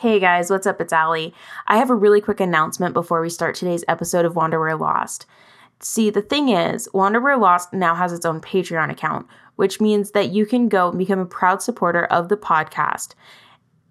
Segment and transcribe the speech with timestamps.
[0.00, 0.80] Hey guys, what's up?
[0.80, 1.34] It's Allie.
[1.66, 5.26] I have a really quick announcement before we start today's episode of Wanderer Lost.
[5.80, 9.26] See, the thing is, Wanderer Lost now has its own Patreon account,
[9.56, 13.14] which means that you can go and become a proud supporter of the podcast.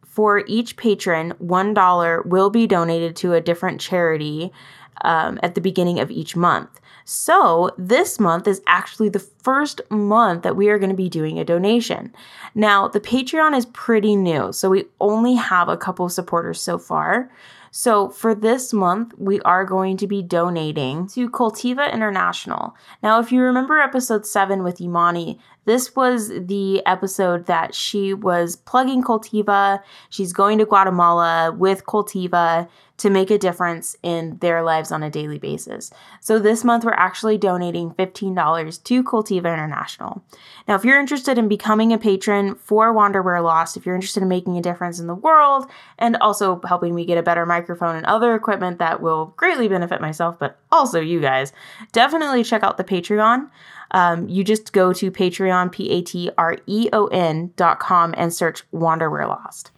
[0.05, 4.53] For each patron, $1 will be donated to a different charity
[5.01, 6.79] um, at the beginning of each month.
[7.09, 11.39] So, this month is actually the first month that we are going to be doing
[11.39, 12.13] a donation.
[12.53, 16.77] Now, the Patreon is pretty new, so we only have a couple of supporters so
[16.77, 17.31] far.
[17.71, 22.75] So, for this month, we are going to be donating to Cultiva International.
[23.01, 28.55] Now, if you remember episode 7 with Imani, this was the episode that she was
[28.55, 29.81] plugging Cultiva.
[30.09, 35.09] She's going to Guatemala with Cultiva to make a difference in their lives on a
[35.09, 35.91] daily basis.
[36.21, 40.23] So this month we're actually donating $15 to Cultiva International.
[40.69, 44.29] Now, if you're interested in becoming a patron for Wanderwear Lost, if you're interested in
[44.29, 48.05] making a difference in the world and also helping me get a better microphone and
[48.05, 51.51] other equipment that will greatly benefit myself, but also you guys,
[51.91, 53.49] definitely check out the Patreon.
[53.91, 58.13] Um, you just go to Patreon, P A T R E O N dot com
[58.17, 59.71] and search Wanderwear Lost.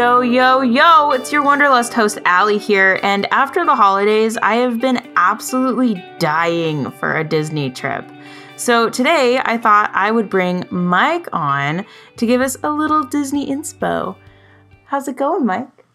[0.00, 2.98] Yo, yo, yo, it's your Wanderlust host, Allie here.
[3.02, 8.10] And after the holidays, I have been absolutely dying for a Disney trip.
[8.60, 11.86] So today, I thought I would bring Mike on
[12.18, 14.16] to give us a little Disney inspo.
[14.84, 15.86] How's it going, Mike?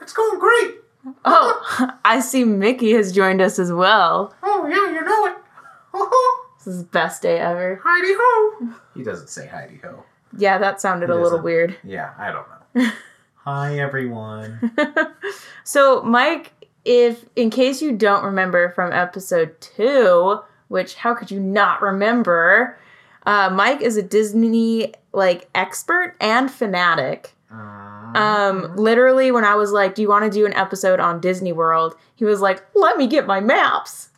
[0.00, 0.76] it's going great.
[1.24, 4.32] Oh, I see Mickey has joined us as well.
[4.44, 6.58] Oh, yeah, you know it.
[6.58, 7.80] This is the best day ever.
[7.82, 8.74] Heidi ho.
[8.94, 10.04] He doesn't say Heidi ho.
[10.38, 11.76] Yeah, that sounded a little weird.
[11.82, 12.46] Yeah, I don't
[12.76, 12.90] know.
[13.38, 14.70] Hi, everyone.
[15.64, 16.52] So, Mike,
[16.84, 20.40] if in case you don't remember from episode two,
[20.72, 22.78] which how could you not remember?
[23.26, 27.34] Uh, Mike is a Disney like expert and fanatic.
[27.50, 31.52] Um, literally, when I was like, "Do you want to do an episode on Disney
[31.52, 34.08] World?" He was like, "Let me get my maps."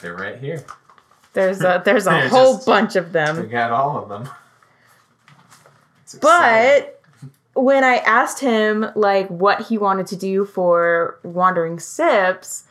[0.00, 0.64] They're right here.
[1.32, 3.40] There's a there's a whole just- bunch of them.
[3.40, 4.28] We got all of them.
[6.20, 7.00] But
[7.54, 12.64] when I asked him like what he wanted to do for Wandering Sips,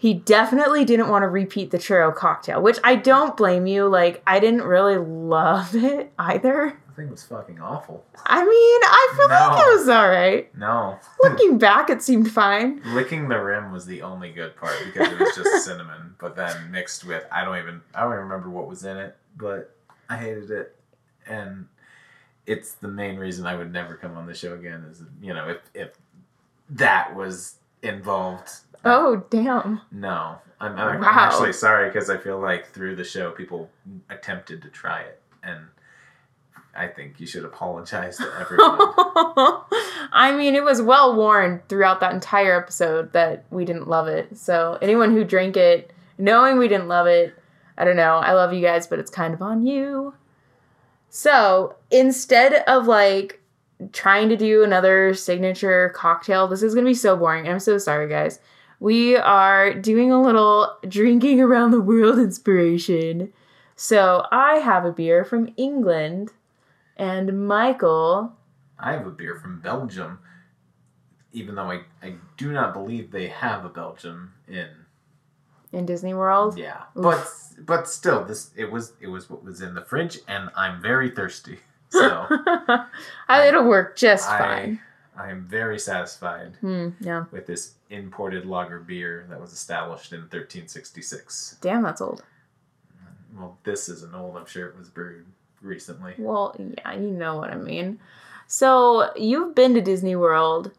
[0.00, 3.86] he definitely didn't want to repeat the churro cocktail, which I don't blame you.
[3.86, 6.78] Like I didn't really love it either.
[6.88, 8.02] the thing was fucking awful.
[8.24, 10.56] I mean, I feel like it was all right.
[10.56, 10.98] No.
[11.22, 12.80] Looking back, it seemed fine.
[12.94, 16.70] Licking the rim was the only good part because it was just cinnamon, but then
[16.70, 19.76] mixed with I don't even I don't even remember what was in it, but
[20.08, 20.76] I hated it,
[21.26, 21.66] and
[22.46, 24.82] it's the main reason I would never come on the show again.
[24.90, 25.90] Is you know if if
[26.70, 28.50] that was involved.
[28.84, 29.80] Oh damn!
[29.92, 31.08] No, I'm, I'm, Wow.
[31.10, 33.70] actually sorry because I feel like through the show people
[34.08, 35.66] attempted to try it, and
[36.74, 38.78] I think you should apologize to everyone.
[40.12, 44.38] I mean, it was well worn throughout that entire episode that we didn't love it.
[44.38, 47.34] So anyone who drank it, knowing we didn't love it,
[47.76, 48.16] I don't know.
[48.16, 50.14] I love you guys, but it's kind of on you.
[51.10, 53.39] So instead of like
[53.92, 57.48] trying to do another signature cocktail, this is gonna be so boring.
[57.48, 58.38] I'm so sorry, guys.
[58.78, 63.32] We are doing a little drinking around the world inspiration.
[63.76, 66.32] So I have a beer from England,
[66.96, 68.34] and Michael
[68.78, 70.18] I have a beer from Belgium,
[71.32, 74.68] even though I, I do not believe they have a Belgium in
[75.72, 76.58] in Disney World.
[76.58, 77.02] yeah, Oof.
[77.02, 77.32] but
[77.66, 81.10] but still this it was it was what was in the fridge, and I'm very
[81.10, 82.26] thirsty, so
[83.28, 84.80] I, it'll work just I fine.
[85.16, 87.24] I am very satisfied Hmm, yeah.
[87.30, 91.58] with this imported lager beer that was established in 1366.
[91.60, 92.22] Damn, that's old.
[93.36, 94.36] Well, this isn't old.
[94.36, 95.26] I'm sure it was brewed
[95.60, 96.14] recently.
[96.18, 97.98] Well, yeah, you know what I mean.
[98.46, 100.72] So you've been to Disney World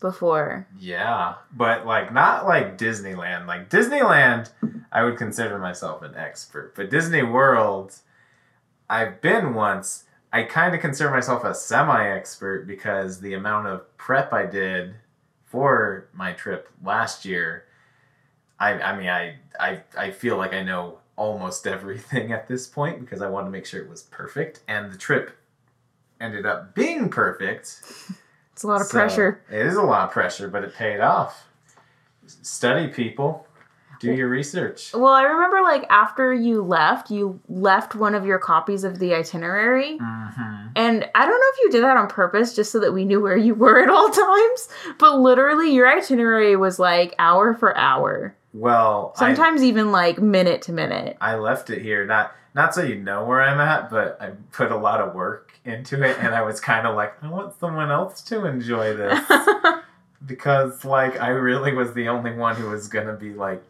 [0.00, 0.66] before.
[0.78, 3.46] Yeah, but like not like Disneyland.
[3.46, 4.50] Like Disneyland,
[4.92, 7.94] I would consider myself an expert, but Disney World,
[8.90, 10.04] I've been once.
[10.36, 14.94] I kind of consider myself a semi-expert because the amount of prep I did
[15.46, 17.64] for my trip last year.
[18.60, 23.00] I I mean I I I feel like I know almost everything at this point
[23.00, 25.30] because I wanted to make sure it was perfect, and the trip
[26.20, 27.80] ended up being perfect.
[28.52, 29.42] It's a lot of So, pressure.
[29.50, 31.46] It is a lot of pressure, but it paid off.
[32.26, 33.45] Study people,
[34.00, 34.92] do your research.
[34.94, 39.14] Well, I remember like after you left, you left one of your copies of the
[39.14, 39.98] itinerary.
[39.98, 40.66] Mm-hmm.
[40.76, 43.20] And I don't know if you did that on purpose just so that we knew
[43.20, 48.36] where you were at all times, but literally your itinerary was like hour for hour.
[48.52, 51.16] Well, I- Sometimes even like minute to minute.
[51.20, 54.72] I left it here not not so you know where I'm at, but I put
[54.72, 57.90] a lot of work into it, and I was kind of like, I want someone
[57.90, 59.20] else to enjoy this
[60.26, 63.62] because like I really was the only one who was gonna be like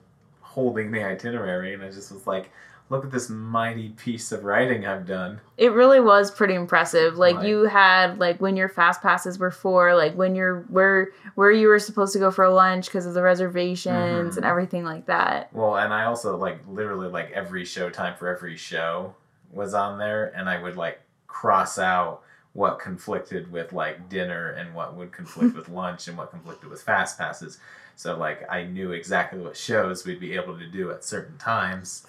[0.57, 2.49] holding the itinerary, and I just was like,
[2.89, 5.39] look at this mighty piece of writing I've done.
[5.59, 7.19] it really was pretty impressive.
[7.19, 7.47] Like Right.
[7.47, 11.69] you had like when your fast passes were for, like when you're where where you
[11.69, 14.37] were supposed to go for lunch because of the reservations Mhm.
[14.39, 15.53] and everything like that.
[15.53, 19.15] Well, and I also like literally like every show time for every show
[19.53, 22.23] was on there, and I would like cross out
[22.55, 26.81] what conflicted with like dinner and what would conflict with lunch and what conflicted with
[26.83, 27.59] fast passes.
[27.97, 32.07] So like I knew exactly what shows we'd be able to do at certain times.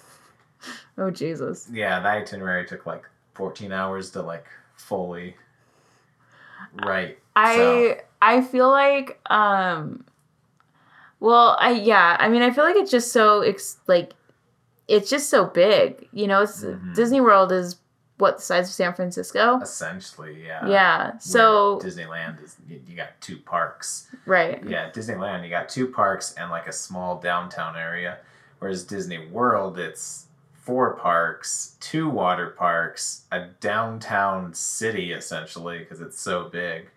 [0.96, 1.68] Oh Jesus.
[1.72, 3.04] Yeah, that itinerary took like
[3.34, 4.46] 14 hours to like
[4.76, 5.36] fully
[6.84, 7.18] write.
[7.36, 10.04] I So- I feel like um
[11.20, 14.12] well, I yeah, I mean I feel like it's just so ex- like
[14.88, 16.08] it's just so big.
[16.12, 16.94] You know, it's Mhm.
[16.94, 17.76] Disney World is
[18.18, 19.60] what the size of San Francisco?
[19.60, 20.66] Essentially, yeah.
[20.66, 21.18] yeah.
[21.18, 24.08] So Disneyland is you, you got two parks.
[24.26, 24.62] right.
[24.64, 28.18] Yeah, Disneyland, you got two parks and like a small downtown area.
[28.58, 36.20] Whereas Disney World, it's four parks, two water parks, a downtown city essentially because it's
[36.20, 36.90] so big.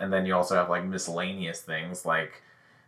[0.00, 2.42] And then you also have like miscellaneous things like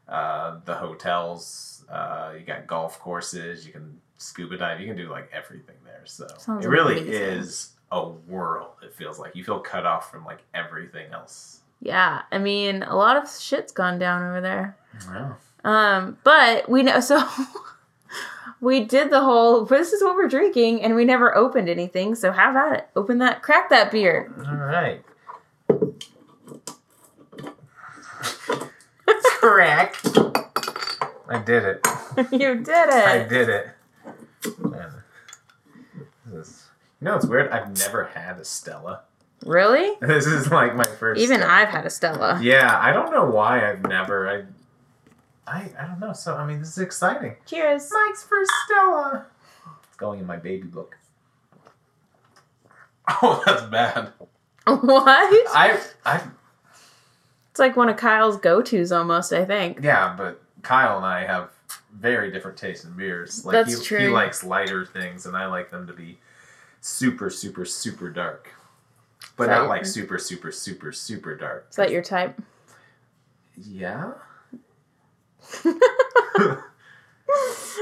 [0.09, 1.85] uh, the hotels.
[1.89, 3.67] Uh, you got golf courses.
[3.67, 4.81] You can scuba dive.
[4.81, 6.03] You can do like everything there.
[6.05, 7.13] So Sounds it really amazing.
[7.23, 8.73] is a world.
[8.83, 11.61] It feels like you feel cut off from like everything else.
[11.81, 12.23] Yeah.
[12.31, 14.77] I mean, a lot of shit's gone down over there.
[15.09, 15.37] Wow.
[15.65, 17.23] Um, but we know so
[18.61, 22.33] we did the whole this is what we're drinking and we never opened anything, so
[22.33, 22.89] have at it.
[22.97, 24.33] Open that crack that beer.
[24.47, 25.03] All right.
[29.41, 30.07] Correct.
[31.29, 31.87] I did it.
[32.33, 33.07] you did it.
[33.07, 33.69] I did it.
[36.27, 36.67] This is,
[37.01, 37.51] you know, it's weird.
[37.51, 39.03] I've never had a Stella.
[39.47, 39.95] Really?
[40.07, 41.21] This is like my first.
[41.21, 41.53] Even Stella.
[41.53, 42.41] I've had a Stella.
[42.43, 44.29] Yeah, I don't know why I've never.
[44.29, 44.45] I.
[45.47, 46.13] I, I don't know.
[46.13, 47.37] So I mean, this is exciting.
[47.47, 47.89] Cheers.
[47.93, 49.27] Mike's first Stella.
[49.87, 50.97] It's going in my baby book.
[53.23, 54.13] Oh, that's bad.
[54.67, 55.03] What?
[55.07, 56.21] I I
[57.51, 59.79] It's like one of Kyle's go-tos almost, I think.
[59.83, 61.49] Yeah, but Kyle and I have
[61.99, 63.45] very different tastes in beers.
[63.45, 63.99] Like That's he, true.
[63.99, 66.19] he likes lighter things, and I like them to be
[66.81, 68.51] super, super, super dark.
[69.37, 71.67] But not like super, super, super, super dark.
[71.71, 72.41] Is that your type?
[73.57, 74.13] Yeah.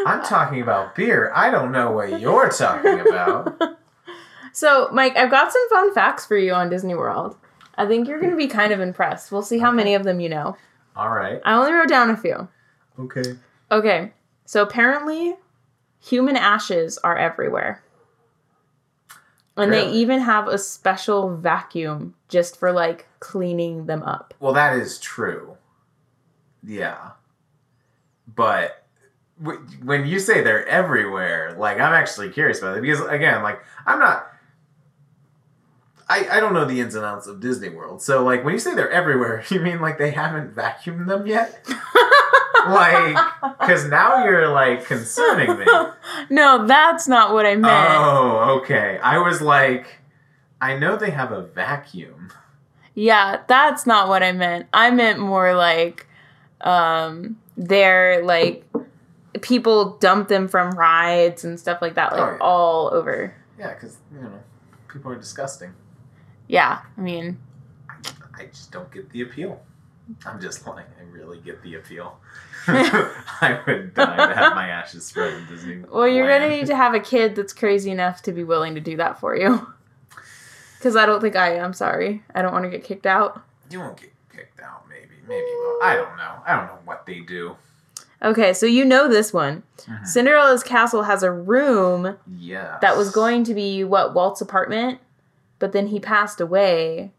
[0.07, 1.33] I'm talking about beer.
[1.35, 3.61] I don't know what you're talking about.
[4.53, 7.37] So, Mike, I've got some fun facts for you on Disney World.
[7.75, 9.31] I think you're going to be kind of impressed.
[9.31, 9.77] We'll see how Okay.
[9.77, 10.57] many of them you know.
[10.97, 11.43] All right.
[11.45, 12.49] I only wrote down a few.
[12.99, 13.37] Okay.
[13.71, 14.13] Okay,
[14.45, 15.37] so apparently,
[16.01, 17.83] human ashes are everywhere.
[19.59, 24.35] And they even have a special vacuum just for like cleaning them up.
[24.39, 25.57] Well, that is true.
[26.63, 27.13] Yeah.
[28.27, 28.85] But
[29.43, 33.61] w- when you say they're everywhere, like I'm actually curious about it because again, like
[33.87, 34.27] I'm not
[36.09, 38.01] I, I don't know the ins and outs of Disney World.
[38.03, 41.67] So like when you say they're everywhere, you mean like they haven't vacuumed them yet?
[42.71, 45.65] like cuz now you're like concerning me.
[46.31, 47.91] no, that's not what I meant.
[47.91, 48.99] Oh, okay.
[49.03, 49.99] I was like
[50.61, 52.31] I know they have a vacuum.
[52.94, 54.67] Yeah, that's not what I meant.
[54.73, 56.06] I meant more like
[56.63, 58.65] um they're like
[59.43, 62.39] people dump them from rides and stuff like that like Oh, yeah.
[62.41, 63.35] all over.
[63.58, 64.41] Yeah, cuz you know,
[64.89, 65.75] people are disgusting.
[66.49, 67.39] Yeah, I mean,
[68.39, 69.61] I just don't get the appeal.
[70.25, 70.86] I'm just lying.
[71.01, 72.19] I really get the appeal.
[72.69, 75.82] I would die to have my ashes spread in Disney.
[75.91, 78.75] well, you're going to need to have a kid that's crazy enough to be willing
[78.75, 79.67] to do that for you.
[80.81, 82.22] Cuz I don't think I am, sorry.
[82.34, 83.41] I don't want to get kicked out.
[83.70, 84.84] You won't get kicked out.
[84.89, 85.15] Maybe.
[85.27, 85.41] Maybe.
[85.46, 85.81] You.
[85.82, 86.34] I don't know.
[86.46, 87.56] I don't know what they do.
[88.22, 89.63] Okay, so you know this one.
[89.79, 90.06] Mhm.
[90.06, 92.79] Cinderella's castle has a room Yes.
[92.81, 95.01] that was going to be what Walt's apartment,
[95.58, 97.13] but then he passed away.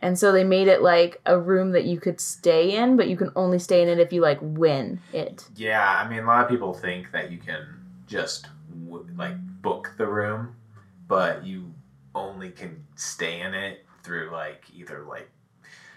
[0.00, 3.16] And so they made it like a room that you could stay in, but you
[3.16, 5.48] can only stay in it if you like win it.
[5.56, 7.66] Yeah, I mean, a lot of people think that you can
[8.06, 8.46] just
[9.16, 10.54] like book the room,
[11.08, 11.72] but you
[12.14, 15.28] only can stay in it through like either like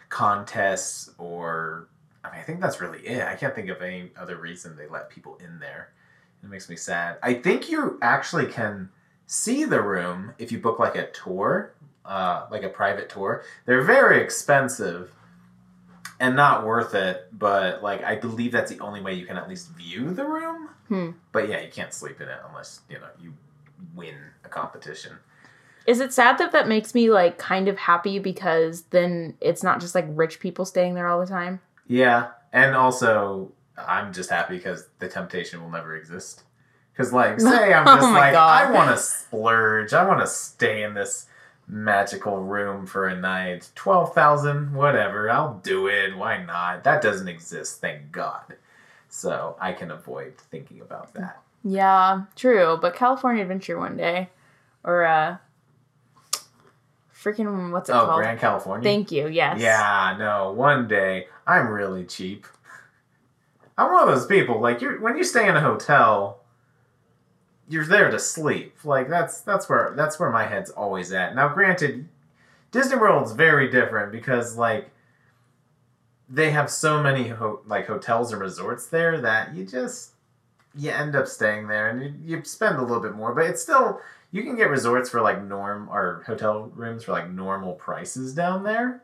[0.10, 1.88] contests or
[2.24, 3.24] I mean, I think that's really it.
[3.24, 5.94] I can't think of any other reason they let people in there.
[6.44, 7.18] It makes me sad.
[7.24, 8.90] I think you actually can
[9.26, 11.74] see the room if you book like a tour,
[12.06, 13.44] uh, like a private tour.
[13.66, 15.12] They're very expensive,
[16.20, 17.28] and not worth it.
[17.32, 20.70] But like, I believe that's the only way you can at least view the room.
[20.88, 21.12] Hmm.
[21.32, 23.34] But yeah, you can't sleep in it unless you know you
[23.96, 25.14] win a competition.
[25.88, 29.80] Is it sad that that makes me like kind of happy because then it's not
[29.80, 31.60] just like rich people staying there all the time?
[31.88, 36.44] Yeah, and also I'm just happy because the temptation will never exist.
[36.94, 38.64] Because like, say I'm Oh just my like, God.
[38.68, 39.94] I want to splurge.
[39.94, 41.26] I want to stay in this
[41.72, 43.70] magical room for a night.
[43.74, 45.32] Twelve thousand, whatever.
[45.32, 46.16] I'll do it.
[46.16, 46.84] Why not?
[46.84, 48.58] That doesn't exist, thank God.
[49.10, 51.42] So I can avoid thinking about that.
[51.64, 52.78] Yeah, true.
[52.82, 54.30] But California Adventure one day,
[54.84, 55.38] or uh,
[57.16, 58.18] freaking what's it Oh, called?
[58.20, 58.84] Grand California.
[58.84, 59.28] Thank you.
[59.28, 59.60] Yes.
[59.60, 60.52] Yeah, no.
[60.52, 62.46] One day, I'm really cheap.
[63.78, 64.60] I'm one of those people.
[64.60, 66.41] Like you, when you stay in a hotel,
[67.72, 68.76] you're there to sleep.
[68.84, 71.36] Like that's that's where that's where my head's always at.
[71.36, 72.08] Now, granted,
[72.72, 74.92] Disney World's very different because like
[76.30, 80.12] they have so many ho- like hotels and resorts there that you just
[80.76, 83.62] you end up staying there and you, you spend a little bit more, but it's
[83.62, 84.02] still
[84.32, 88.64] you can get resorts for like norm or hotel rooms for like normal prices down
[88.64, 89.02] there.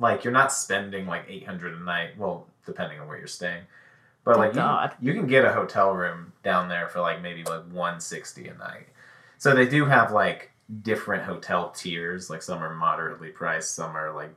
[0.00, 2.18] Like you're not spending like eight hundred a night.
[2.18, 3.62] Well, depending on where you're staying,
[4.26, 7.44] but Thank like you, you can get a hotel room down there for like maybe
[7.44, 8.88] like one sixty a night.
[9.38, 10.50] So they do have like
[10.82, 12.28] different hotel tiers.
[12.28, 14.34] Like some are moderately priced, some are like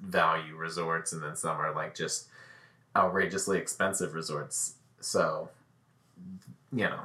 [0.00, 2.26] value resorts, and then some are like just
[2.96, 4.74] outrageously expensive resorts.
[5.00, 5.48] So
[6.72, 7.02] you know,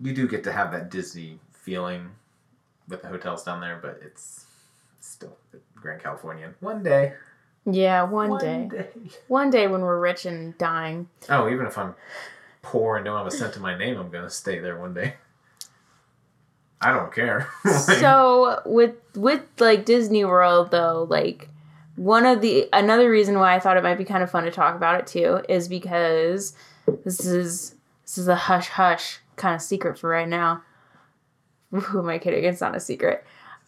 [0.00, 2.08] you do get to have that Disney feeling
[2.86, 4.44] with the hotels down there, but it's
[5.00, 5.36] still
[5.74, 6.54] Grand Californian.
[6.60, 7.14] One day.
[7.66, 8.68] Yeah, one, day.
[9.28, 11.08] One day when we're rich and dying.
[11.30, 11.94] Oh, even if I'm
[12.60, 15.14] poor and don't have a cent to my name, I'm gonna stay there one day.
[16.80, 17.48] I don't care.
[17.64, 21.48] Like, so with with like Disney World though, like
[21.96, 24.50] one of the another reason why I thought it might be kind of fun to
[24.50, 26.54] talk about it too is because
[27.04, 30.62] this is this is a hush hush kind of secret for right now.
[31.70, 32.44] Who am I kidding?
[32.44, 33.24] It's not a secret.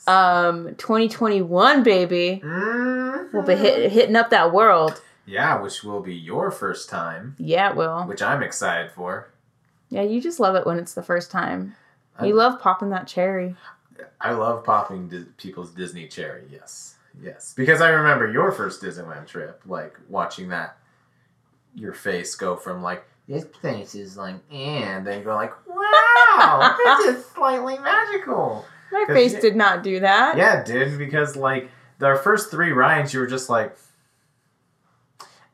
[0.07, 2.41] Um, 2021, baby.
[2.45, 3.33] Mhm.
[3.33, 5.01] We'll be hit, hitting up that world.
[5.25, 8.05] Yeah, which will be your first time, Yeah, it will.
[8.05, 9.29] which I'm excited for.
[9.89, 11.75] Yeah, you just love it when it's the first time.
[12.19, 13.57] I- You love popping that cherry.
[14.21, 16.45] I love popping Dis- people's Disney cherry.
[16.51, 20.77] Yes, yes, because I remember your first Disneyland trip, like watching that,
[21.75, 27.17] your face go from like this place is like, and then go like, wow, this
[27.17, 28.65] is slightly magical.
[28.93, 30.37] My face you- did not do that.
[30.37, 33.77] Yeah, it did because like our first three rides, you were just like,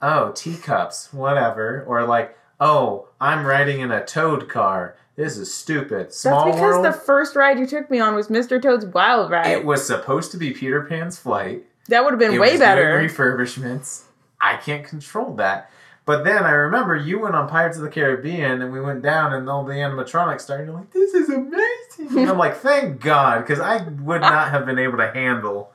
[0.01, 4.97] oh, teacups, whatever, or like, oh, I'm riding in a Toad car.
[5.15, 6.13] This is stupid.
[6.13, 6.85] Small That's because World.
[6.87, 8.61] the first ride you took me on was Mr.
[8.61, 9.47] Toad's Wild Ride.
[9.47, 11.65] it was supposed to be Peter Pan's flight.
[11.89, 12.99] that would have been it way was better.
[12.99, 14.05] Refurbishments.
[14.41, 15.71] I can't control that.
[16.05, 19.33] But then I remember you went on Pirates of the Caribbean and we went down
[19.33, 22.19] and all the animatronics started you're like, this is amazing.
[22.19, 25.73] and I'm like, thank God, because I would not have been able to handle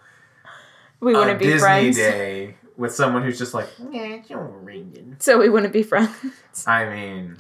[1.00, 1.96] we a wouldn't be Disney friends.
[1.96, 5.22] day with someone who's just like, yeah, it's overrated.
[5.24, 6.12] So we wouldn't be friends.
[6.68, 7.38] I mean,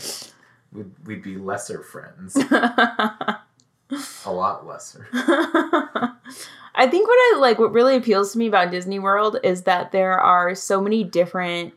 [0.72, 2.38] we'd, we'd be lesser friends.
[4.26, 5.08] A lot lesser.
[5.14, 9.92] I think what I like, what really appeals to me about Disney World is that
[9.92, 11.74] there are so many different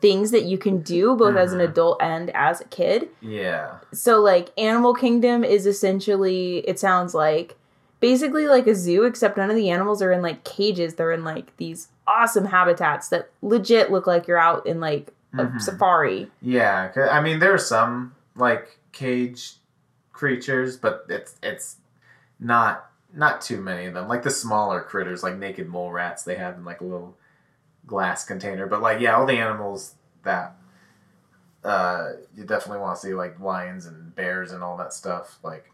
[0.00, 1.64] things that you can do, both as an Mhm.
[1.70, 3.08] adult and as a kid.
[3.20, 3.76] Yeah.
[3.92, 7.56] So, like, Animal Kingdom is essentially, it sounds like,
[7.98, 10.94] basically like a zoo, except none of the animals are in like cages.
[10.94, 15.44] They're in like these awesome habitats that legit look like you're out in like a
[15.44, 15.60] Mhm.
[15.60, 16.30] safari.
[16.42, 19.56] Yeah, I mean there are some like cage
[20.12, 21.76] creatures, but it's it's
[22.38, 24.08] not not too many of them.
[24.08, 27.16] Like the smaller critters, like naked mole rats, they have in like a little
[27.86, 28.66] glass container.
[28.66, 30.56] But like yeah, all the animals that
[31.64, 35.38] uh, you definitely want to see, like lions and bears and all that stuff.
[35.42, 35.70] Like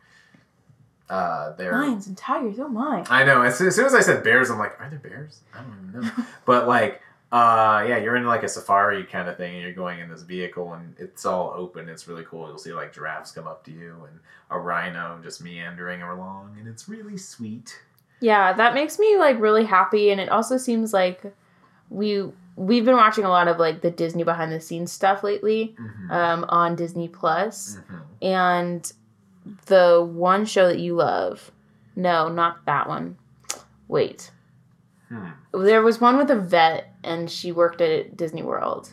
[1.09, 3.05] uh, they're Lions and tigers, oh my.
[3.11, 3.43] I know.
[3.43, 5.41] As soon, as soon as I said bears, I'm like, are there bears?
[5.55, 6.25] I don't even know.
[6.47, 10.01] but like, uh, yeah, you're in like a safari kind of thing, and you're going
[10.01, 11.89] in this vehicle, and it's all open.
[11.89, 12.49] It's really cool.
[12.49, 16.67] You'll see like giraffes come up to you, and a rhino just meandering along, and
[16.67, 17.79] it's really sweet.
[18.23, 21.35] Yeah, that makes me like really happy and it also seems like
[21.93, 25.75] we we've been watching a lot of like the Disney behind the scenes stuff lately
[25.81, 26.11] Mhm.
[26.11, 28.01] um on Disney Plus Mhm.
[28.23, 28.93] and
[29.67, 31.51] the one show that you love.
[31.97, 33.17] No, not that one.
[33.89, 34.31] Wait.
[35.09, 35.29] Hmm.
[35.53, 38.91] There was one with a vet and she worked at Disney World.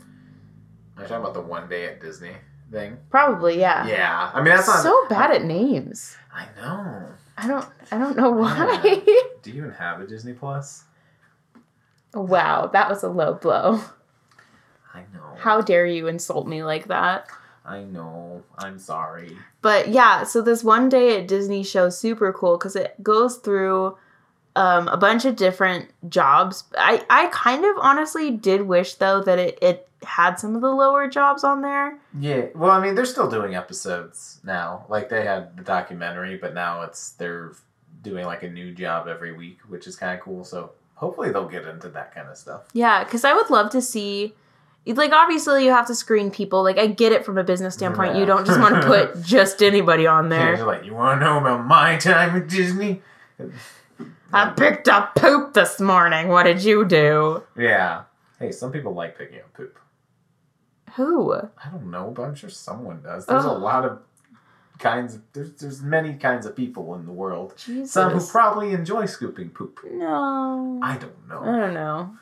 [0.97, 2.31] Are you talking about the one day at Disney
[2.71, 2.97] thing?
[3.09, 3.87] Probably, yeah.
[3.87, 4.31] Yeah.
[4.33, 6.17] I mean, that's not so bad at names.
[6.33, 7.05] I know.
[7.37, 8.77] I don't I don't know why.
[9.43, 10.83] Do you even have a Disney Plus?
[12.13, 13.81] Wow, that was a low blow.
[14.93, 15.35] I know.
[15.37, 17.27] How dare you insult me like that?
[17.65, 18.43] I know.
[18.57, 19.37] I'm sorry.
[19.61, 23.95] But yeah, so this one day at Disney show super cool because it goes through
[24.55, 26.63] um, a bunch of different jobs.
[26.77, 30.73] I, I kind of honestly did wish though that it, it had some of the
[30.73, 31.99] lower jobs on there.
[32.19, 32.45] Yeah.
[32.55, 34.85] Well, I mean, they're still doing episodes now.
[34.89, 37.51] Like they had the documentary, but now it's they're
[38.01, 40.43] doing like a new job every week, which is kind of cool.
[40.43, 42.63] So hopefully they'll get into that kind of stuff.
[42.73, 44.35] Yeah, because I would love to see.
[44.85, 46.61] Like obviously you have to screen people.
[46.63, 48.17] Like I get it from a business standpoint.
[48.17, 50.57] You don't just want to put just anybody on there.
[50.57, 53.01] they're like, you want to know about my time at Disney?
[54.33, 56.27] I picked up poop this morning.
[56.27, 57.43] What did you do?
[57.57, 58.03] Yeah.
[58.39, 59.77] Hey, some people like picking up poop.
[60.95, 61.33] Who?
[61.33, 63.25] I don't know, but I'm sure someone does.
[63.25, 63.99] There's a lot of
[64.79, 67.53] kinds of there's there's many kinds of people in the world.
[67.57, 67.91] Jesus.
[67.91, 69.79] Some who probably enjoy scooping poop.
[69.91, 70.79] no.
[70.81, 71.41] I don't know.
[71.41, 72.15] I don't know.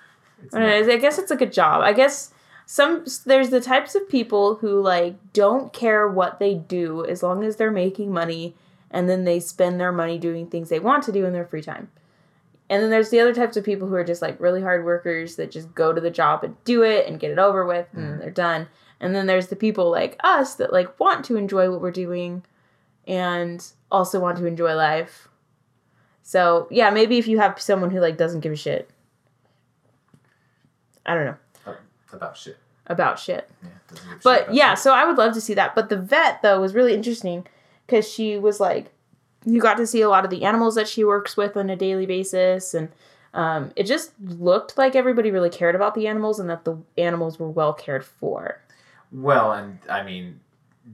[0.54, 0.94] I, don't know.
[0.94, 1.82] I guess it's like a job.
[1.82, 2.34] I guess
[2.66, 7.44] some there's the types of people who like don't care what they do as long
[7.44, 8.56] as they're making money
[8.92, 11.62] and then they spend their money doing things they want to do in their free
[11.62, 11.90] time.
[12.70, 15.38] And then there's the other types of people who are just like really hard workers
[15.38, 18.16] that just go to the job and do it and get it over with and
[18.16, 18.20] Mhm.
[18.20, 18.68] they're done.
[19.00, 22.44] And then there's the people like us that like want to enjoy what we're doing
[23.06, 25.28] and also want to enjoy life.
[26.24, 28.90] So, yeah, maybe if you have someone who like doesn't give a shit.
[31.06, 31.36] I don't know
[32.14, 32.58] about shit.
[32.88, 33.50] about shit.
[33.64, 34.80] Yeah, doesn't give a shit But about yeah, shit.
[34.84, 35.76] so I would love to see that.
[35.76, 37.46] But the vet though was really interesting
[37.86, 38.92] because she was like,
[39.46, 41.76] you got to see a lot of the animals that she works with on a
[41.76, 42.90] daily basis, and
[43.34, 47.40] um, it just looked like everybody really cared about the animals and that the animals
[47.40, 48.60] were well cared for.
[49.12, 50.40] Well, and I mean,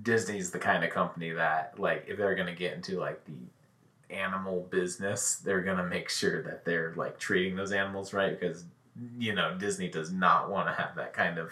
[0.01, 3.33] Disney's the kind of company that, like, if they're gonna get into like the
[4.13, 8.65] animal business, they're gonna make sure that they're like treating those animals right because
[9.17, 11.51] you know Disney does not want to have that kind of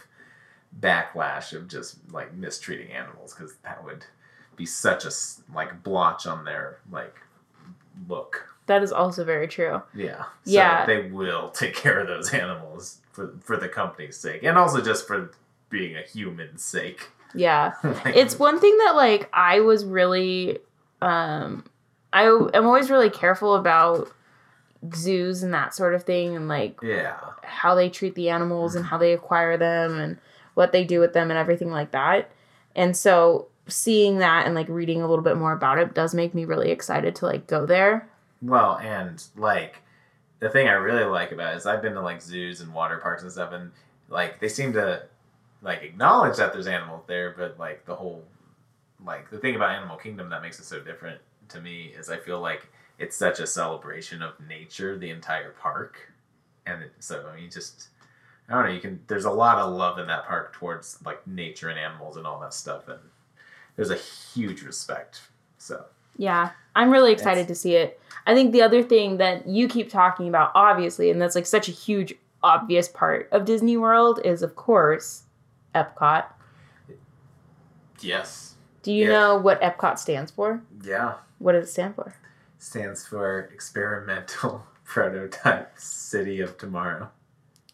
[0.79, 4.05] backlash of just like mistreating animals because that would
[4.55, 5.11] be such a,
[5.53, 7.15] like blotch on their like
[8.07, 8.47] look.
[8.67, 9.81] That is also very true.
[9.93, 10.23] Yeah.
[10.45, 10.85] So Yeah.
[10.85, 15.07] They will take care of those animals for for the company's sake, and also just
[15.07, 15.31] for
[15.71, 17.09] being a human's sake.
[17.33, 17.73] Yeah.
[17.83, 20.59] Like, it's one thing that like I was really
[21.01, 21.65] um
[22.13, 24.11] I am always really careful about
[24.93, 28.85] zoos and that sort of thing and like yeah, how they treat the animals and
[28.85, 30.17] how they acquire them and
[30.55, 32.29] what they do with them and everything like that.
[32.75, 36.33] And so seeing that and like reading a little bit more about it does make
[36.33, 38.07] me really excited to like go there.
[38.41, 39.81] Well, and like
[40.39, 42.97] the thing I really like about it is I've been to like zoos and water
[42.97, 43.71] parks and stuff, and
[44.09, 45.03] like they seem to
[45.61, 48.23] like acknowledge that there's animals there, but like the whole
[49.05, 51.19] like the thing about Animal Kingdom that makes it so different
[51.49, 52.67] to me is I feel like
[52.99, 56.11] it's such a celebration of nature, the entire park,
[56.65, 57.87] and it, so I mean, just
[58.49, 58.71] I don't know.
[58.71, 62.17] You can there's a lot of love in that park towards like nature and animals
[62.17, 62.99] and all that stuff, and
[63.75, 65.21] there's a huge respect.
[65.57, 65.85] So
[66.17, 67.99] Yeah, I'm really excited to see it.
[68.25, 71.67] I think the other thing that you keep talking about, obviously, and that's like such
[71.67, 75.23] a huge, obvious part of Disney World is, of course,
[75.75, 76.25] Epcot.
[77.99, 79.11] yes, Do you Yeah.
[79.11, 80.61] know what Epcot stands for?
[80.83, 81.15] yeah.
[81.39, 82.15] What does it stand for?
[82.59, 87.09] stands for Experimental Prototype City of Tomorrow.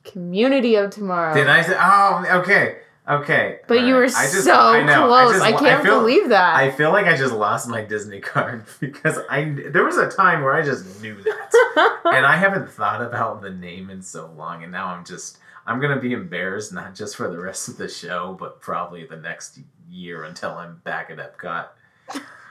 [0.05, 1.33] Community of Tomorrow.
[1.33, 1.75] Did I say?
[1.77, 2.77] Oh, okay,
[3.09, 3.59] okay.
[3.67, 4.03] But you were.
[4.03, 5.33] I just- so I know, close.
[5.33, 6.55] just- I, can't feel, believe that.
[6.55, 10.41] I feel like I just lost my Disney card because I there was a time
[10.43, 14.63] where I just knew that, and I haven't thought about the name in so long,
[14.63, 17.89] and now I'm just I'm gonna be embarrassed not just for the rest of the
[17.89, 21.67] show, but probably the next year until I'm back at Epcot.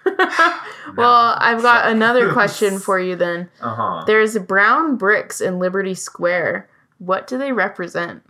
[0.97, 3.49] well, I've got another question for you then.
[3.61, 4.05] Uh huh.
[4.07, 6.69] There's brown bricks in Liberty Square.
[6.99, 8.23] What do they represent?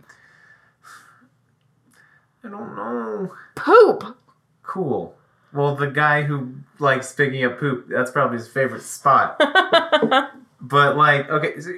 [2.45, 3.33] I don't know.
[3.55, 4.17] Poop.
[4.63, 5.15] Cool.
[5.53, 9.37] Well, the guy who likes picking up poop, that's probably his favorite spot.
[10.61, 11.71] but like, okay, so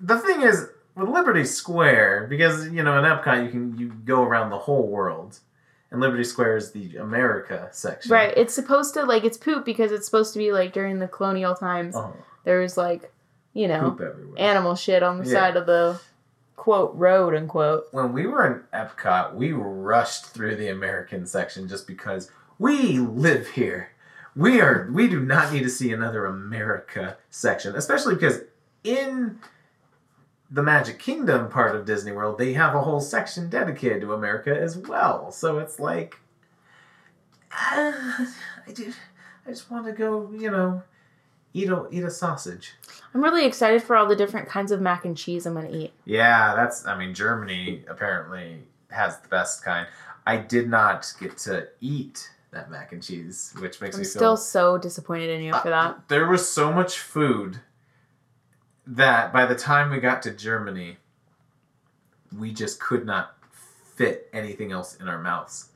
[0.00, 4.22] the thing is with Liberty Square, because you know in Epcot you can you go
[4.22, 5.38] around the whole world,
[5.90, 8.10] and Liberty Square is the America section.
[8.12, 8.32] right.
[8.36, 11.54] It's supposed to like it's poop because it's supposed to be like during the colonial
[11.54, 11.94] times.
[11.94, 12.12] Uh-huh.
[12.14, 13.12] Oh, There was like,
[13.52, 13.96] you know,
[14.36, 15.32] animal shit on the Yeah.
[15.32, 16.00] side of the
[16.56, 17.84] quote road unquote.
[17.92, 23.48] when we were in Epcot, we rushed through the American section just because we live
[23.48, 23.90] here.
[24.34, 28.40] We are we do not need to see another America section, especially because
[28.84, 29.38] in
[30.50, 34.56] the Magic Kingdom part of Disney World, they have a whole section dedicated to America
[34.56, 35.32] as well.
[35.32, 36.18] So it's like
[37.52, 37.92] uh,
[38.66, 38.98] I just
[39.46, 40.82] I just want to go, you know,
[41.52, 42.74] eat a eat a sausage.
[43.14, 45.92] I'm really excited for all the different kinds of mac and cheese I'm gonna eat.
[46.04, 46.86] Yeah, that's.
[46.86, 49.86] I mean, Germany apparently has the best kind.
[50.26, 54.20] I did not get to eat that mac and cheese, which makes I'm me still
[54.20, 54.36] feel.
[54.36, 56.08] so disappointed in you for that.
[56.08, 57.60] There was so much food
[58.86, 60.98] that by the time we got to Germany,
[62.36, 63.36] we just could not
[63.94, 65.68] fit anything else in our mouths.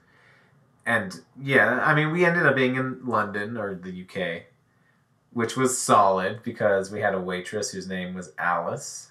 [0.86, 4.44] And yeah, I mean, we ended up being in London or the UK,
[5.32, 9.08] which was solid because we had a waitress whose name was Alice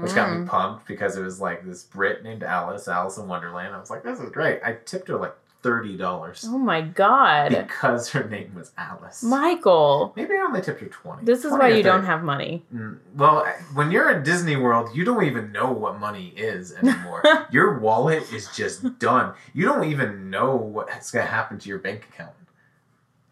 [0.00, 0.46] which got me Mm.
[0.46, 3.74] pumped because it was like this Brit named Alice, Alice in Wonderland.
[3.74, 4.60] I was like, this is great.
[4.64, 5.34] I tipped her like
[5.66, 7.48] thirty dollars Oh my god.
[7.50, 9.22] because her name was Alice.
[9.22, 10.12] Michael.
[10.14, 11.24] Maybe I only tipped her twenty.
[11.24, 12.64] This is 20 why you don't have money.
[12.74, 17.22] Mm, Well, when you're in Disney World, you don't even know what money is anymore.
[17.50, 19.34] your wallet is just done.
[19.54, 22.34] You don't even know what's gonna happen to your bank account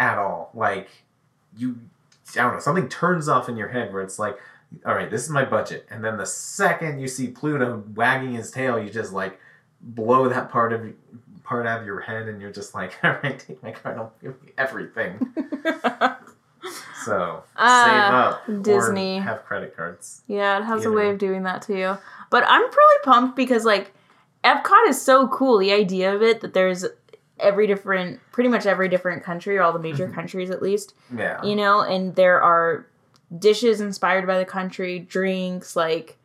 [0.01, 0.51] at all.
[0.55, 0.88] Like
[1.57, 1.79] you,
[2.37, 2.59] I don't know.
[2.61, 4.37] Something turns off in your head where it's like,
[4.85, 8.51] all right, this is my budget, and then the second you see Pluto wagging his
[8.51, 9.38] tail, you just like
[9.81, 10.83] blow that part of
[11.44, 14.12] part out of your head, and you're just like, all right, take my card, I'll
[14.20, 15.33] give you everything.
[17.04, 19.18] So Ah, save up, Disney.
[19.18, 20.22] or have credit cards.
[20.26, 21.98] Yeah, it has a way of doing that to you.
[22.30, 23.92] But I'm really pumped because like
[24.42, 25.59] Epcot is so cool.
[25.59, 26.87] The idea of it that there's
[27.38, 30.14] every different pretty much every different country or all the major Mhm.
[30.14, 31.42] countries at least, Yeah.
[31.42, 32.87] you know, and there are
[33.38, 36.16] dishes inspired by the country, drinks, like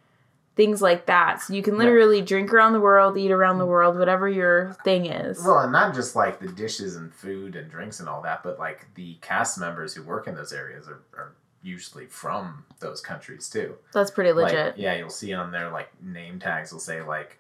[0.60, 1.42] things like that.
[1.42, 1.84] So you can Yeah.
[1.86, 5.42] literally drink around the world, eat around the world, whatever your thing is.
[5.42, 8.60] Well, and not just like the dishes and food and drinks and all that, but
[8.60, 11.32] like the cast members who work in those areas are, are
[11.64, 13.78] usually from those countries too.
[13.94, 14.78] That's pretty Like, legit.
[14.78, 17.38] yeah, you'll see on their like name tags will say like,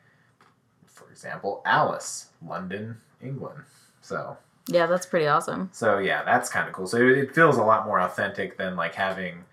[0.88, 3.63] for example, Alice, London, England.
[4.01, 5.69] So yeah, that's pretty awesome.
[5.73, 6.88] so yeah, that's kind of cool.
[6.88, 9.43] So it feels a lot more authentic than like having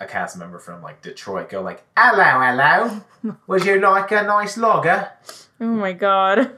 [0.00, 4.56] a cast member from like Detroit go like, "Hello, hello, would you like a nice
[4.56, 5.08] lager?"
[5.60, 6.52] Oh my god.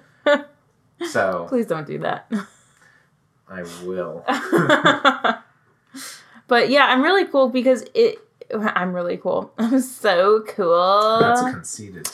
[1.10, 2.30] So Please don't do that.
[3.48, 4.24] I will.
[6.46, 8.18] but yeah, I'm really cool because it.
[8.54, 9.52] I'm really cool.
[9.58, 11.18] I'm so cool.
[11.20, 12.08] That's conceited.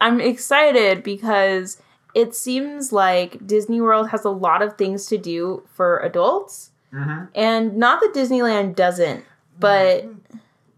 [0.00, 1.80] I'm excited because
[2.14, 7.24] it seems like Disney World has a lot of things to do for adults, Mm-hmm.
[7.34, 9.24] and not that Disneyland doesn't,
[9.58, 10.06] but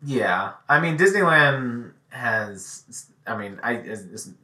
[0.02, 3.10] Yeah, I mean Disneyland has.
[3.26, 3.84] I mean, I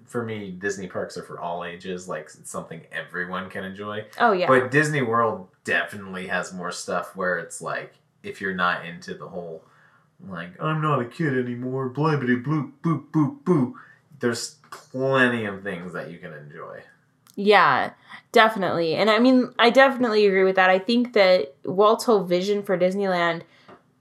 [0.04, 2.08] for me Disney parks are for all ages.
[2.08, 4.04] Like it's something everyone can enjoy.
[4.20, 8.84] oh yeah, But Disney World definitely has more stuff where it's like if you're not
[8.84, 9.62] into the whole
[10.28, 13.74] like I'm not a kid anymore, blibbity bloop boop boop boop.
[14.20, 16.82] There's plenty of things that you can enjoy.
[17.36, 17.90] Yeah,
[18.32, 18.94] definitely.
[18.94, 20.70] And I mean, I definitely agree with that.
[20.70, 23.42] I think that Walt's whole vision for Disneyland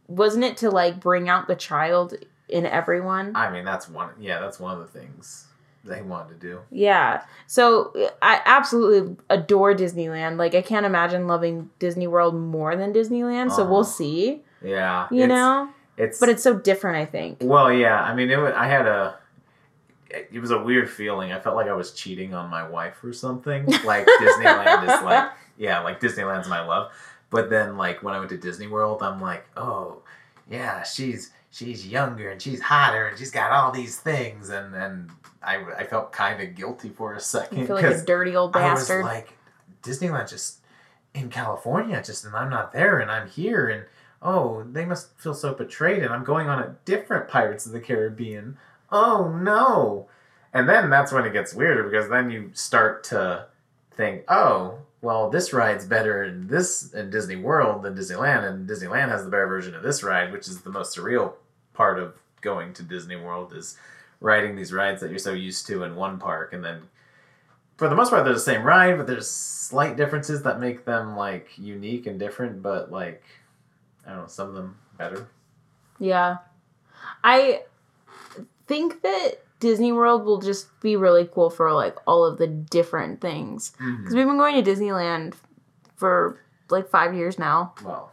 [0.07, 2.13] wasn't it to like bring out the child
[2.49, 3.35] in everyone?
[3.35, 4.09] I mean, that's one.
[4.19, 5.47] Yeah, that's one of the things
[5.85, 6.59] they wanted to do.
[6.71, 7.23] Yeah.
[7.47, 10.37] So I absolutely adore Disneyland.
[10.37, 13.51] Like I can't imagine loving Disney World more than Disneyland.
[13.51, 13.83] So we'll Uh-huh.
[13.89, 15.69] see, Yeah, you know?
[15.97, 17.39] it's But it's so different, I think.
[17.41, 18.01] Well, yeah.
[18.01, 19.15] I mean, it was, I had a.
[20.31, 21.31] It was a weird feeling.
[21.31, 23.65] I felt like I was cheating on my wife or something.
[23.83, 26.91] Like Disneyland is like, yeah, like Disneyland's my love.
[27.33, 30.03] But then, like when I went to Disney World, I'm like, oh,
[30.47, 35.09] yeah, she's she's younger and she's hotter and she's got all these things, and and
[35.41, 38.53] I I felt kind of guilty for a second You feel like a dirty old
[38.53, 38.69] bastard.
[38.69, 39.05] I was bastard.
[39.05, 39.33] like,
[39.81, 40.59] Disneyland just
[41.15, 43.85] in California, just and I'm not there, and I'm here, and
[44.21, 47.81] oh, they must feel so betrayed, and I'm going on a different Pirates of the
[47.81, 48.57] Caribbean.
[48.91, 50.07] Oh no!
[50.53, 53.47] And then that's when it gets weirder because then you start to
[53.89, 59.09] think, oh, well, this ride's better in this in Disney World than Disneyland, and Disneyland
[59.09, 61.33] has the better version of this ride, which is the most surreal
[61.73, 63.77] part of going to Disney World is
[64.21, 66.83] riding these rides that you're so used to in one park, and then
[67.75, 71.17] for the most part they're the same ride, but there's slight differences that make them
[71.17, 73.23] like unique and different, but like
[74.07, 75.27] I don't know, some of them better.
[75.99, 76.37] yeah.
[77.25, 77.63] I
[78.67, 83.21] think that Disney World will just be really cool for like all of the different
[83.21, 83.71] things.
[83.79, 83.95] Mm-hmm.
[83.95, 85.35] Because we've been going to Disneyland
[85.95, 86.37] for
[86.69, 87.73] like five years now.
[87.81, 88.11] Well,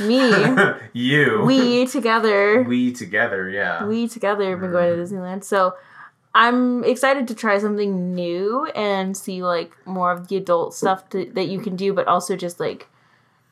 [0.00, 0.32] Me,
[0.92, 2.64] you, we together.
[2.64, 3.86] we together, yeah.
[3.86, 5.14] we together have been going to mm-hmm.
[5.14, 5.44] Disneyland.
[5.44, 5.74] So
[6.34, 11.30] I'm excited to try something new and see like more of the adult stuff to,
[11.34, 12.88] that you can do, but also just like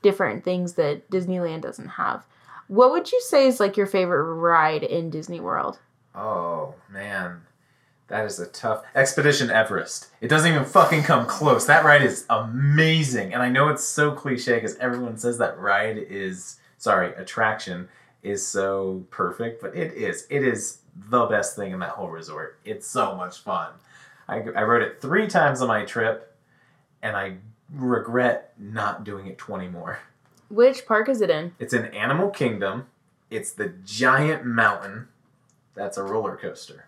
[0.03, 2.27] different things that Disneyland doesn't have.
[2.67, 5.79] What would you say is like your favorite ride in Disney World?
[6.17, 7.43] Oh man,
[8.09, 10.09] that is a tough Expedition Everest.
[10.21, 11.67] It doesn't even fucking come close.
[11.67, 15.99] That ride is amazing, and I know it's so cliche because everyone says that ride
[15.99, 17.89] is sorry attraction
[18.23, 20.27] is so perfect, but it is.
[20.31, 20.79] It is
[21.11, 22.59] the best thing in that whole resort.
[22.65, 23.73] It's so much fun.
[24.29, 26.35] I, I rode it three times on my trip,
[27.03, 27.37] and I
[27.73, 29.99] regret not doing it 20 more.
[30.49, 31.55] Which park is it in?
[31.59, 32.87] It's in Animal Kingdom.
[33.31, 35.09] It's the giant mountain.
[35.77, 36.87] That's a roller coaster.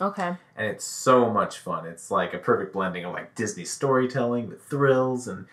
[0.00, 0.34] Okay.
[0.56, 1.86] And it's so much fun.
[1.86, 5.46] It's like a perfect blending of like Disney storytelling with thrills and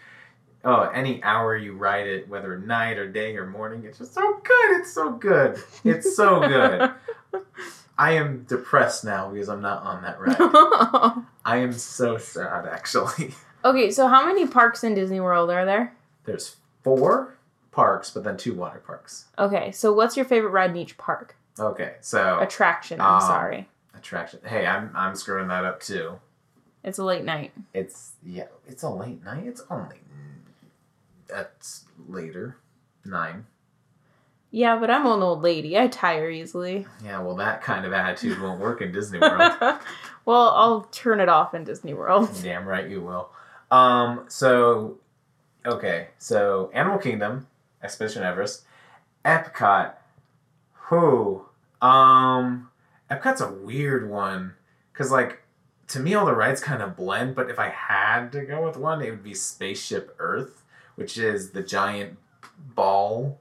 [0.63, 4.39] oh, any hour you ride it, whether night or day or morning, it's just so
[4.43, 4.79] good.
[4.79, 5.61] It's so good.
[5.83, 6.91] It's so good.
[7.97, 11.23] I am depressed now because I'm not on that ride.
[11.45, 13.33] I am so sad actually.
[13.65, 15.95] okay, so how many parks in Disney World are there?
[16.25, 17.37] There's four
[17.71, 19.25] parks, but then two water parks.
[19.39, 21.36] Okay, so what's your favorite ride in each park?
[21.59, 23.69] Okay, so Attraction, I'm Um, sorry.
[23.95, 24.39] attraction.
[24.45, 26.19] Hey, I'm I'm screwing that up too.
[26.83, 27.51] It's a late night.
[27.73, 29.45] It's yeah, it's a late night.
[29.45, 29.97] It's only
[31.27, 32.57] that's later,
[33.03, 33.45] nine.
[34.51, 35.77] Yeah, but I'm an old lady.
[35.77, 36.87] I tire easily.
[37.03, 39.51] Yeah, well, that kind of attitude won't work in Disney World.
[40.25, 42.29] well, I'll turn it off in Disney World.
[42.41, 43.29] Damn right you will.
[43.71, 44.97] Um, so
[45.65, 47.47] okay, so Animal Kingdom,
[47.83, 48.63] Expedition Everest,
[49.25, 49.93] Epcot.
[50.89, 51.43] Who?
[51.81, 52.69] Um,
[53.09, 54.53] Epcot's a weird one
[54.91, 55.41] because like
[55.89, 57.35] to me all the rides kind of blend.
[57.35, 60.63] But if I had to go with one, it would be Spaceship Earth,
[60.95, 62.17] which is the giant
[62.75, 63.39] ball.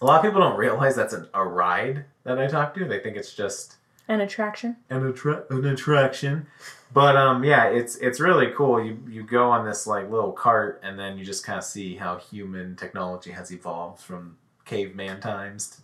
[0.00, 2.84] A lot of people don't realize that's an, a ride that I talk to.
[2.84, 3.76] They think it's just
[4.06, 4.76] An attraction?
[4.90, 6.46] an, attra- an attraction.
[6.92, 8.82] But um, yeah, it's it's really cool.
[8.82, 11.96] You you go on this like little cart, and then you just kind of see
[11.96, 15.82] how human technology has evolved from caveman times.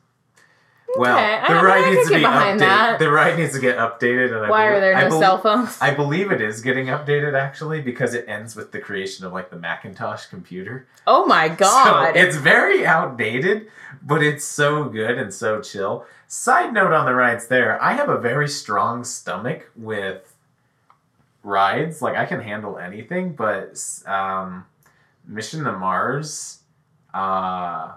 [0.97, 2.59] Well, Okay, the ride needs to be updated.
[2.61, 2.99] that.
[3.01, 5.77] The ride needs to get updated, and I Why belie- are there no cell phones?
[5.81, 9.51] I believe it is getting updated actually because it ends with the creation of like
[9.51, 10.87] the Macintosh computer.
[11.07, 12.15] oh my god.
[12.15, 13.69] So it's very outdated,
[14.03, 16.07] but it's so good and so chill.
[16.29, 20.35] Side note on the rides there, I have a very strong stomach with
[21.43, 22.03] rides.
[22.03, 24.67] Like I can handle anything, but um,
[25.27, 26.61] Mission to Mars,
[27.13, 27.93] uh,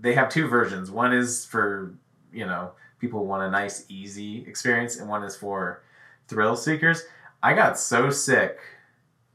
[0.00, 0.90] they have two versions.
[0.90, 1.94] One is for
[2.32, 5.82] you know people want a nice easy experience, and one is for
[6.28, 7.02] thrill seekers.
[7.42, 8.58] I got so sick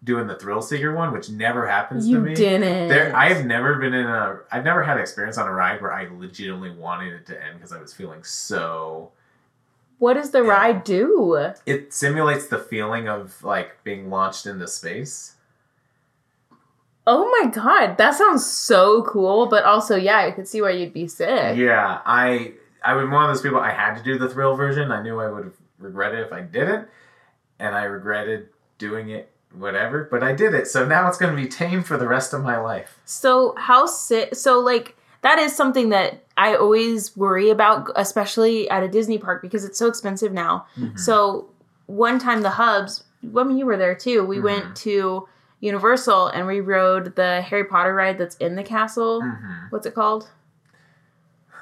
[0.03, 2.33] doing the thrill seeker one, which never happens you to me.
[2.35, 2.87] didn't.
[2.87, 4.39] There, I have never been in a.
[4.51, 7.55] I've never had an experience on a ride where I legitimately wanted it to end
[7.57, 9.11] because I was feeling so.
[9.99, 10.49] What does the Yeah.
[10.51, 11.51] ride do?
[11.65, 15.33] It simulates the feeling of like being launched into space.
[17.09, 20.93] Oh my god, that sounds so cool, but also, yeah, I could see where you'd
[20.93, 21.55] be sick.
[21.57, 23.59] Yeah, I I was one of those people.
[23.59, 24.91] I had to do the thrill version.
[24.91, 26.87] I knew I would regret it if I didn't,
[27.59, 29.31] and I regretted doing it.
[29.53, 30.67] Whatever, but I did it.
[30.67, 32.99] So now it's going to be tame for the rest of my life.
[33.05, 34.35] So, how sick?
[34.35, 39.41] So, like, that is something that I always worry about, especially at a Disney park
[39.41, 40.67] because it's so expensive now.
[40.77, 40.99] Mhm.
[40.99, 41.47] So,
[41.85, 44.23] one time the hubs, I mean, you were there too.
[44.25, 44.43] We Mhm.
[44.43, 45.27] went to
[45.61, 49.21] Universal and we rode the Harry Potter ride that's in the castle.
[49.21, 49.71] Mhm.
[49.71, 50.29] What's it called?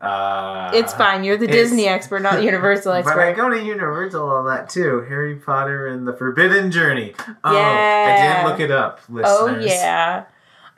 [0.00, 1.24] uh, it's fine.
[1.24, 3.14] You're the Disney expert, not the Universal expert.
[3.16, 5.04] But I go to Universal on that too.
[5.08, 7.14] Harry Potter and the Forbidden Journey.
[7.18, 8.42] Oh, I Yeah.
[8.42, 9.26] did look it up, listeners.
[9.28, 10.24] Oh yeah.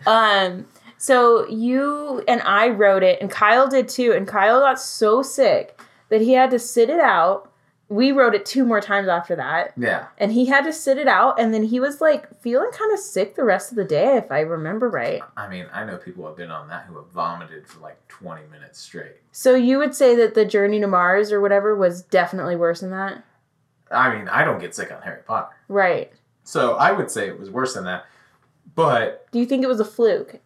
[0.07, 5.23] Um so you and I wrote it and Kyle did too and Kyle got so
[5.23, 7.48] sick that he had to sit it out.
[7.91, 10.09] We wrote it two more times after that Yeah.
[10.19, 12.99] and he had to sit it out and then he was like feeling kind of
[12.99, 15.23] sick the rest of the day if I remember right.
[15.39, 18.43] I mean, I know people have been on that who have vomited for like 20
[18.51, 19.17] minutes straight.
[19.33, 22.91] So you would say that the journey to Mars or whatever was definitely worse than
[22.91, 23.25] that?
[23.91, 25.49] I mean, I don't get sick on Harry Potter.
[25.69, 26.13] Right.
[26.45, 28.05] So I would say it was worse than that.
[28.75, 30.41] But Do you think it was a fluke?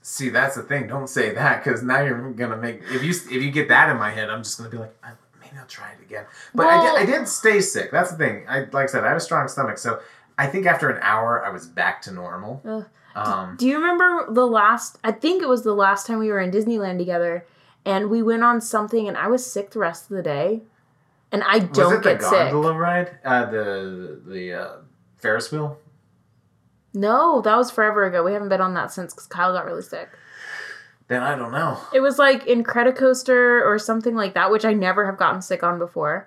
[0.00, 0.86] see, that's the thing.
[0.88, 3.98] Don't say that because now you're gonna make if you if you get that in
[3.98, 5.12] my head, I'm just gonna be like, "I-
[5.52, 6.24] maybe I'll try it again.
[6.54, 7.90] But I, did, I didn't stay sick.
[7.90, 8.44] That's the thing.
[8.48, 10.00] I like I said, I have a strong stomach, so
[10.38, 12.62] I think after an hour, I was back to normal.
[13.14, 14.98] Um, Do you remember the last?
[15.04, 17.46] I think it was the last time we were in Disneyland together,
[17.84, 20.62] and we went on something, and I was sick the rest of the day,
[21.30, 22.50] and I don't was it the get sick.
[22.50, 23.18] gondola ride?
[23.24, 24.72] Uh, the the uh,
[25.18, 25.78] Ferris wheel.
[26.94, 28.22] No, that was forever ago.
[28.22, 30.08] We haven't been on that since because Kyle got really sick.
[31.12, 31.76] Then I don't know.
[31.92, 35.78] It was like Incredicoaster or something like that, which I never have gotten sick on
[35.78, 36.26] before.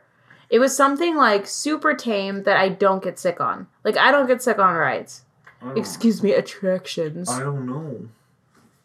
[0.52, 3.66] It was something like super tame that I don't get sick on.
[3.84, 5.24] Like I don't get sick on rides.
[5.76, 7.28] Excuse me, attractions.
[7.32, 8.08] I don't know.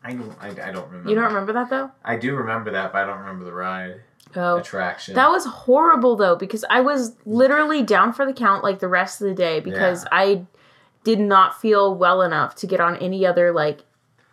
[0.02, 0.32] I don't.
[0.40, 1.10] I, I don't remember.
[1.10, 1.90] You don't remember that though?
[2.02, 4.00] I do remember that, but I don't remember the ride
[4.34, 4.56] Oh.
[4.56, 5.14] attraction.
[5.16, 9.20] That was horrible though because I was literally down for the count like the rest
[9.20, 10.08] of the day because Yeah.
[10.12, 10.46] I
[11.04, 13.80] did not feel well enough to get on any other like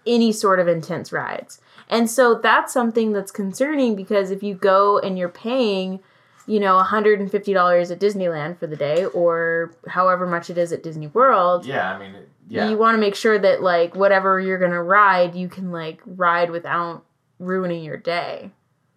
[0.08, 1.62] any sort of intense rides.
[1.90, 6.00] And so that's something that's concerning because if you go and you're paying,
[6.48, 11.08] you know, $150 at Disneyland for the day or however much it is at Disney
[11.08, 12.14] World, Yeah, I mean,
[12.50, 12.70] yeah.
[12.70, 16.02] you want to make sure that like whatever you're going to ride, you can like
[16.06, 17.04] ride without
[17.40, 18.52] ruining your day.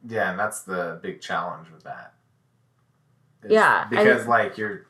[0.09, 2.14] Yeah, and that's the big challenge with that.
[3.44, 4.87] Is Yeah, I- Because like you're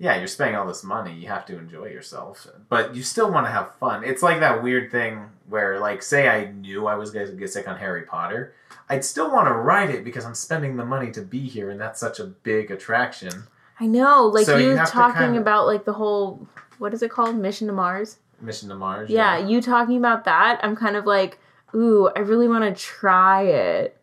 [0.00, 2.46] yeah, you're spending all this money, you have to enjoy yourself.
[2.70, 4.02] But you still want to have fun.
[4.02, 7.68] It's like that weird thing where like say I knew I was gonna get sick
[7.68, 8.54] on Harry Potter,
[8.88, 11.78] I'd still want to ride it because I'm spending the money to be here and
[11.78, 13.44] that's such a big attraction.
[13.78, 16.46] I know, like So you you talking kind of- about like the whole
[16.78, 17.36] what is it called?
[17.36, 18.16] Mission to Mars?
[18.40, 19.10] Mission to Mars.
[19.10, 21.38] Yeah, you talking about that, I'm kind of like,
[21.74, 23.98] ooh, I really want to try it.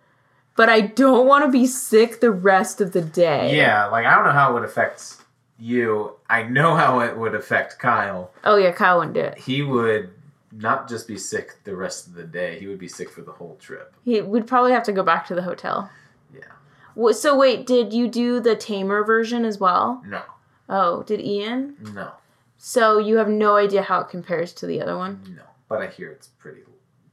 [0.56, 3.58] But I don't want to be sick the rest of the day.
[3.58, 5.16] Yeah, like I don't know how it would affect
[5.60, 6.14] you.
[6.30, 8.32] I know how it would affect Kyle.
[8.44, 9.38] Oh yeah, Kyle wouldn't do it.
[9.38, 10.12] He would
[10.52, 13.32] not just be sick the rest of the day, he would be sick for the
[13.32, 13.94] whole trip.
[14.04, 15.90] He would probably have to go back to the hotel.
[16.34, 17.12] Yeah.
[17.12, 20.02] So wait, did you do the tamer version as well?
[20.06, 20.22] No.
[20.70, 21.76] Oh, did Ian?
[21.94, 22.12] No.
[22.58, 25.36] So you have no idea how it compares to the other one?
[25.36, 25.44] No.
[25.70, 26.62] But I hear it's pretty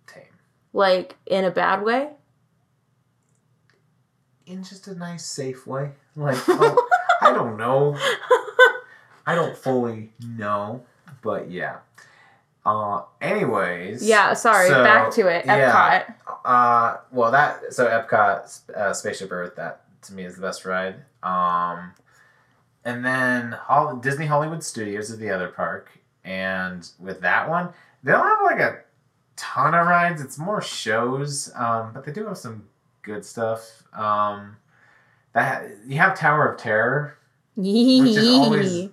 [0.06, 0.22] tame.
[0.72, 2.10] Like in a bad way?
[4.46, 5.92] In just a nice, safe way.
[6.16, 6.88] Like, oh,
[7.34, 7.96] don't know.
[9.26, 10.84] I don't fully know.
[11.22, 11.78] But yeah.
[12.66, 14.02] Uh, anyways.
[14.06, 15.44] yeah, sorry, So, back to it.
[15.44, 16.02] yeah.
[16.06, 16.14] Epcot.
[16.44, 20.96] Uh, well, that so Epcot uh, Spaceship Earth that to me is the best ride.
[21.22, 21.92] Um,
[22.84, 25.90] and then Hol- Disney Hollywood Studios is the other park,
[26.24, 27.70] and with that one,
[28.02, 28.78] they don't have like a
[29.36, 30.22] ton of rides.
[30.22, 32.64] It's more shows, um, but they do have some
[33.02, 33.82] good stuff.
[33.94, 34.56] Um,
[35.34, 37.18] that you have Tower of Terror,
[37.56, 38.90] is always-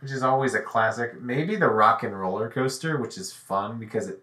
[0.00, 1.20] which is always a classic.
[1.20, 4.22] Maybe the Rock and Roller Coaster, which is fun because it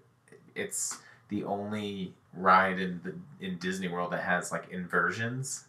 [0.56, 5.66] it's the only ride in the in Disney World that has like inversions.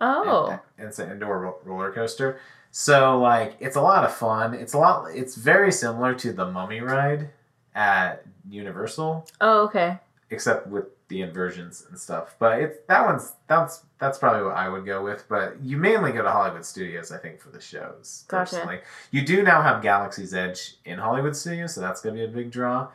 [0.00, 0.58] oh.
[0.78, 2.38] And, it's an indoor ro- roller coaster.
[2.70, 4.54] So like it's a lot of fun.
[4.54, 5.06] It's a lot.
[5.12, 7.30] It's very similar to the Mummy ride
[7.74, 9.98] at Universal, Oh, okay.
[10.30, 12.34] except with the inversions and stuff.
[12.40, 15.26] But it's that one's that's that's probably what I would go with.
[15.28, 18.24] But you mainly go to Hollywood Studios, I think, for the shows.
[18.26, 18.56] Gotcha.
[18.56, 18.80] Personally,
[19.12, 22.50] you do now have Galaxy's Edge in Hollywood Studios, so that's gonna be a big
[22.50, 22.88] draw.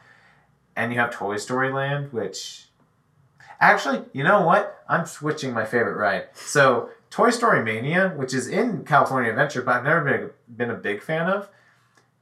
[0.75, 2.65] And you have Toy Story Land, which
[3.61, 4.83] actually, you know what?
[4.89, 6.27] I'm switching my favorite ride.
[6.33, 10.75] So Toy Story Mania, which is in California Adventure, but I've never been been a
[10.75, 11.49] big fan of.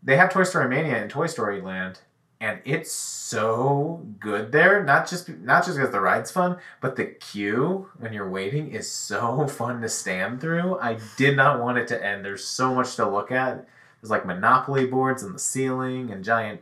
[0.03, 2.01] They have Toy Story Mania in Toy Story Land,
[2.39, 4.83] and it's so good there.
[4.83, 8.89] Not just not just because the ride's fun, but the queue when you're waiting is
[8.91, 10.77] so fun to stand through.
[10.79, 12.23] I did not want it to end.
[12.23, 13.67] There's so much to look at.
[14.01, 16.61] There's like Monopoly boards in the ceiling and giant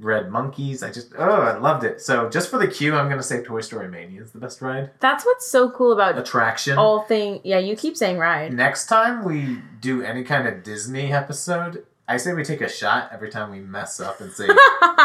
[0.00, 0.82] red monkeys.
[0.82, 2.00] I just oh, I loved it.
[2.00, 4.90] So just for the queue, I'm gonna say Toy Story Mania is the best ride
[5.00, 6.76] That's what's so cool about attraction.
[6.78, 7.40] all thing.
[7.44, 8.52] Yeah, you keep saying ride.
[8.52, 13.10] Next time we do any kind of Disney episode, I say we take a shot
[13.12, 14.48] every time we mess up and say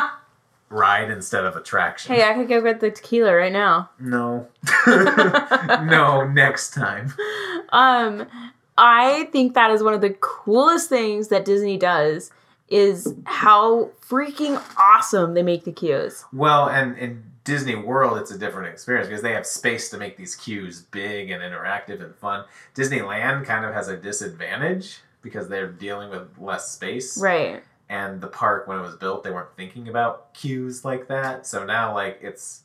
[0.70, 2.14] ride instead of attraction.
[2.16, 3.90] hey, I could go get the tequila right now.
[4.00, 4.48] no.
[4.88, 7.14] no, next time.
[7.70, 8.28] Um,
[8.78, 12.32] I think that is one of the coolest things that Disney does
[12.70, 16.24] is how freaking awesome they make the queues.
[16.32, 20.16] Well, and in Disney World, it's a different experience because they have space to make
[20.16, 22.46] these queues big and interactive and fun.
[22.74, 27.18] Disneyland kind of has a disadvantage because they're dealing with less space.
[27.18, 27.64] Right.
[27.90, 31.66] and the park when it was built they weren't thinking about queues like that so
[31.66, 32.62] now like it's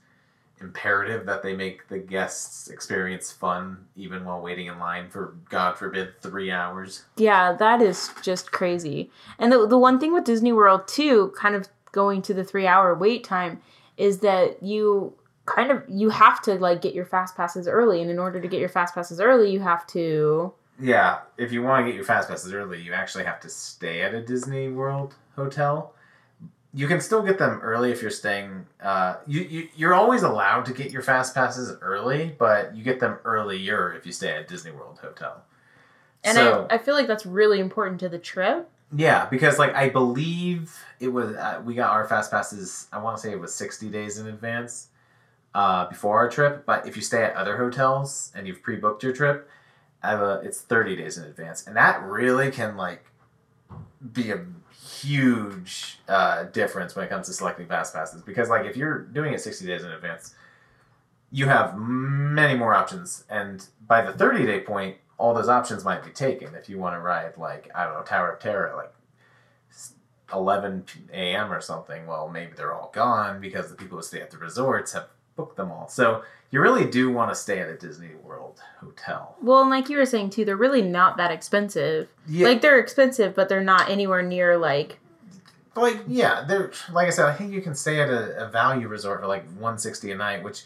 [0.61, 5.77] imperative that they make the guests experience fun even while waiting in line for god
[5.77, 9.11] forbid three hours Yeah, that is just crazy.
[9.39, 12.95] And the the one thing with Disney World too, kind of going to the 3-hour
[12.95, 13.61] wait time
[13.99, 15.13] is that you
[15.45, 18.49] kind of you have to like get your fast passes early and in order to
[18.49, 22.05] get your fast passes early, you have to yeah if you want to get your
[22.05, 25.93] fast passes early you actually have to stay at a disney world hotel
[26.75, 30.65] you can still get them early if you're staying uh, you, you you're always allowed
[30.67, 34.47] to get your fast passes early but you get them earlier if you stay at
[34.49, 35.43] disney world hotel
[36.25, 38.69] and So- I, I feel like that's really important to the trip.
[38.95, 42.87] Yeah, because like I believe it was uh, we got our fast passes.
[42.93, 44.89] I want to say it was sixty days in advance
[45.55, 46.65] uh, before our trip.
[46.67, 49.49] But if you stay at other hotels and you've pre-booked your trip,
[50.15, 53.05] uh, it's thirty days in advance, and that really can like
[54.13, 54.45] be a
[55.01, 58.23] huge uh, difference when it comes to selecting fast passes.
[58.23, 60.35] Because like if you're doing it sixty days in advance,
[61.31, 66.05] you have many more options, and by the thirty day point, all those options might
[66.05, 68.93] be taken if you want to ride like I don't know Tower of Terror like
[70.33, 71.53] 11 a.m.
[71.53, 72.07] or something.
[72.07, 75.57] Well, maybe they're all gone because the people who stay at the resorts have booked
[75.57, 75.89] them all.
[75.89, 79.37] So you really do want to stay at a Disney World hotel.
[79.43, 82.09] Well, and like you were saying too, they're really not that expensive.
[82.27, 84.99] Yeah, Like they're expensive, but they're not anywhere near like
[85.75, 87.27] like yeah, they're like I said.
[87.27, 90.43] I think you can stay at a, a value resort for like 160 a night,
[90.43, 90.65] which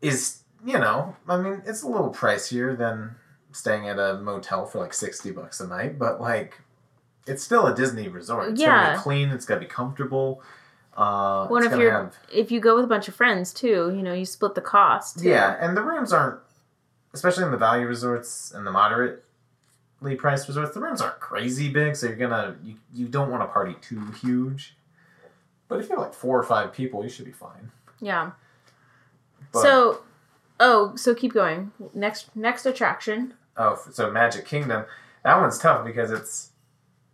[0.00, 3.14] is you know, I mean, it's a little pricier than
[3.52, 6.60] staying at a motel for like 60 bucks a night, but like
[7.26, 8.50] it's still a Disney resort.
[8.52, 8.84] It's Yeah.
[8.86, 9.28] gonna be clean.
[9.30, 10.40] It's gonna be comfortable.
[11.00, 14.02] Uh, it's if you're- have if you go with a bunch of friends too, you
[14.02, 15.20] know, you split the cost.
[15.20, 15.28] too.
[15.28, 16.40] Yeah, and the rooms aren't,
[17.14, 19.22] especially in the value resorts and the moderately
[20.16, 23.46] priced resorts, the rooms aren't crazy big, so you're gonna you, you don't want to
[23.46, 24.74] party too huge.
[25.68, 27.70] But if you have like four or five people, you should be fine.
[28.00, 28.32] Yeah.
[29.52, 30.00] But, so,
[30.58, 31.70] oh, so keep going.
[31.94, 33.34] Next next attraction.
[33.56, 34.84] oh, so Magic Kingdom,
[35.24, 36.47] that one's tough because it's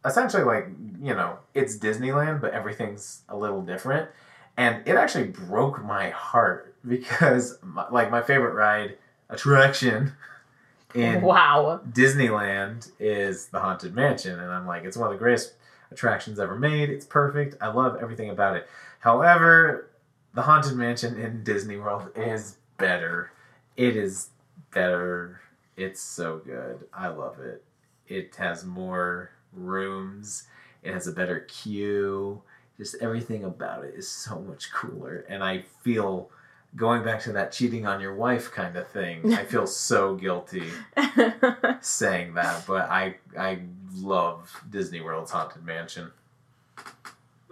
[0.04, 0.68] essentially like
[1.00, 4.08] you know it's Disneyland, but everything's a little different,
[4.56, 8.98] and it actually broke my heart because my, like my favorite ride
[9.28, 10.12] attraction
[10.94, 11.80] in wow.
[11.90, 15.54] Disneyland is the Haunted Mansion, and I'm like, it's one of the greatest
[15.90, 16.90] attractions ever made.
[16.90, 17.56] It's perfect.
[17.60, 18.68] I love everything about it.
[19.00, 19.90] However,
[20.34, 23.30] the Haunted Mansion in Disney World is better.
[23.76, 24.30] It is
[24.72, 25.40] better.
[25.76, 26.86] It's so good.
[26.92, 27.64] I love it.
[28.06, 30.44] It has more rooms.
[30.82, 32.42] It has a better queue.
[32.76, 36.30] Just everything about it is so much cooler, and I feel.
[36.76, 40.72] Going back to that cheating on your wife kind of thing, I feel so guilty
[41.80, 43.60] saying that, but I I
[43.94, 46.10] love Disney World's Haunted Mansion.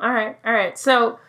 [0.01, 0.77] all right, all right.
[0.77, 1.21] So,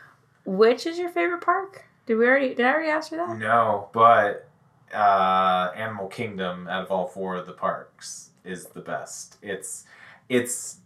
[0.44, 1.86] which is your favorite park?
[2.08, 2.56] Did we already?
[2.56, 3.38] Did I already ask you that?
[3.38, 4.50] No, but
[4.92, 9.38] uh, Animal Kingdom out of all four of the parks is the best.
[9.44, 9.86] It's
[10.34, 10.78] it's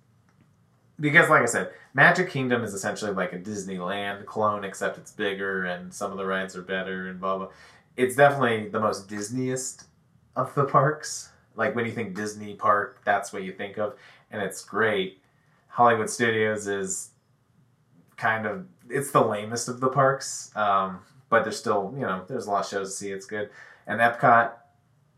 [0.99, 5.65] because like I said, Magic Kingdom is essentially like a Disneyland clone, except it's bigger
[5.65, 7.47] and some of the rides are better and blah blah.
[7.95, 9.85] It's definitely the most Disneyest
[10.35, 11.29] of the parks.
[11.55, 13.95] Like when you think Disney park, that's what you think of,
[14.31, 15.21] and it's great.
[15.69, 17.11] Hollywood Studios is
[18.17, 22.47] kind of it's the lamest of the parks, um, but there's still you know there's
[22.47, 23.11] a lot of shows to see.
[23.11, 23.49] It's good,
[23.87, 24.51] and Epcot,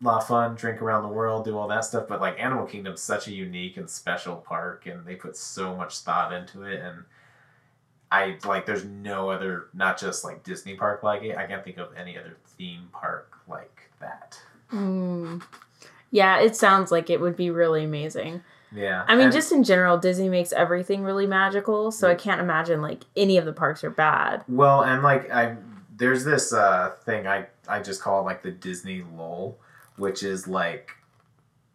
[0.02, 2.08] a lot of fun, drink around the world, do all that stuff.
[2.08, 6.00] But like Animal Kingdom's such a unique and special park, and they put so much
[6.00, 7.04] thought into it, and
[8.12, 11.38] I like there's no other not just like Disney park like it.
[11.38, 14.39] I can't think of any other theme park like that.
[14.72, 15.41] Mm.
[16.12, 18.41] Yeah, it sounds like it would be really amazing.
[18.72, 22.39] Yeah, I mean, and- just in general, Disney makes everything really magical, so I can't
[22.39, 24.43] imagine like any of the parks are bad.
[24.47, 25.56] Well, and like I,
[25.95, 29.58] there's this uh, thing I I just call it like the Disney lull,
[30.00, 30.91] which is like,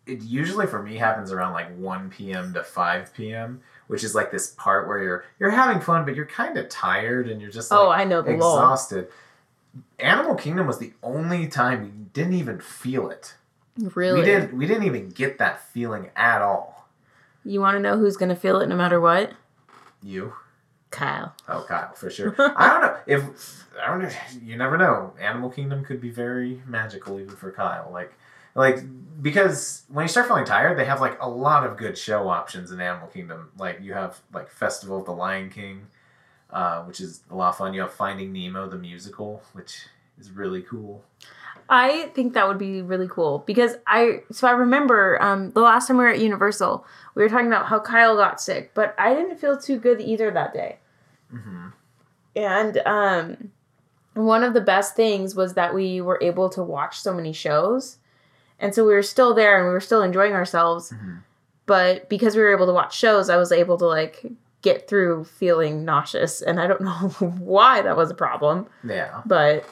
[0.06, 2.52] it usually for me happens around like one p.m.
[2.54, 6.26] to five p.m., which is like this part where you're you're having fun, but you're
[6.26, 9.08] kind of tired and you're just oh, like oh, I know the exhausted.
[9.98, 13.34] Animal Kingdom was the only time we didn't even feel it.
[13.78, 14.20] Really?
[14.20, 16.88] We didn't we didn't even get that feeling at all.
[17.44, 19.32] You want to know who's gonna feel it no matter what?
[20.02, 20.34] You.
[20.94, 21.34] Kyle.
[21.48, 22.34] Oh, Kyle, for sure.
[22.56, 24.10] I don't know if I don't know.
[24.42, 25.12] You never know.
[25.20, 27.90] Animal Kingdom could be very magical even for Kyle.
[27.92, 28.12] Like,
[28.54, 28.78] like
[29.20, 32.70] because when you start feeling tired, they have like a lot of good show options
[32.70, 33.50] in Animal Kingdom.
[33.58, 35.86] Like you have like Festival of the Lion King,
[36.50, 37.74] uh, which is a lot of fun.
[37.74, 39.86] You have Finding Nemo the musical, which
[40.18, 41.04] is really cool.
[41.68, 45.88] I think that would be really cool because I so I remember um, the last
[45.88, 49.14] time we were at Universal, we were talking about how Kyle got sick, but I
[49.14, 50.78] didn't feel too good either that day.
[51.34, 51.68] Hmm
[52.36, 53.50] And um,
[54.14, 57.98] one of the best things was that we were able to watch so many shows,
[58.60, 60.92] and so we were still there and we were still enjoying ourselves.
[60.92, 61.20] Mhm.
[61.66, 64.24] But because we were able to watch shows, I was able to like
[64.62, 67.08] get through feeling nauseous, and I don't know
[67.38, 69.64] why that was a problem, Yeah, but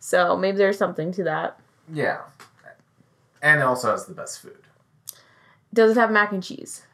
[0.00, 1.58] so maybe there's something to that.
[1.92, 2.22] yeah,
[3.42, 4.58] and it also has the best food.
[5.74, 6.86] Does it have mac and cheese?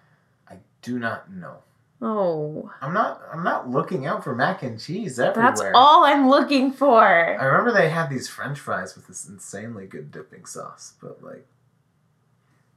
[0.48, 1.58] I do not know.
[2.04, 3.22] Oh, I'm not.
[3.32, 5.50] I'm not looking out for mac and cheese everywhere.
[5.50, 7.00] that's all I'm looking for.
[7.00, 11.46] I remember they had these French fries with this insanely good dipping sauce, but like,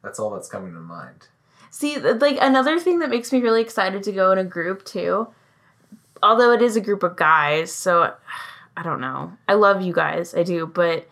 [0.04, 1.28] that's all that's coming to mind.
[1.72, 5.28] See, like another thing that makes me really excited to go in a group too,
[6.22, 8.14] although it is a group of guys, so
[8.78, 9.34] I don't know.
[9.48, 11.08] I love you guys, I do, but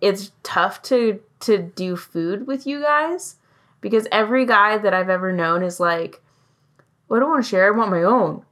[0.00, 3.36] it's tough to to do food with you guys
[3.82, 6.22] because every guy that I've ever known is like,
[7.10, 7.66] well, I don't want to share.
[7.66, 8.44] I want my own.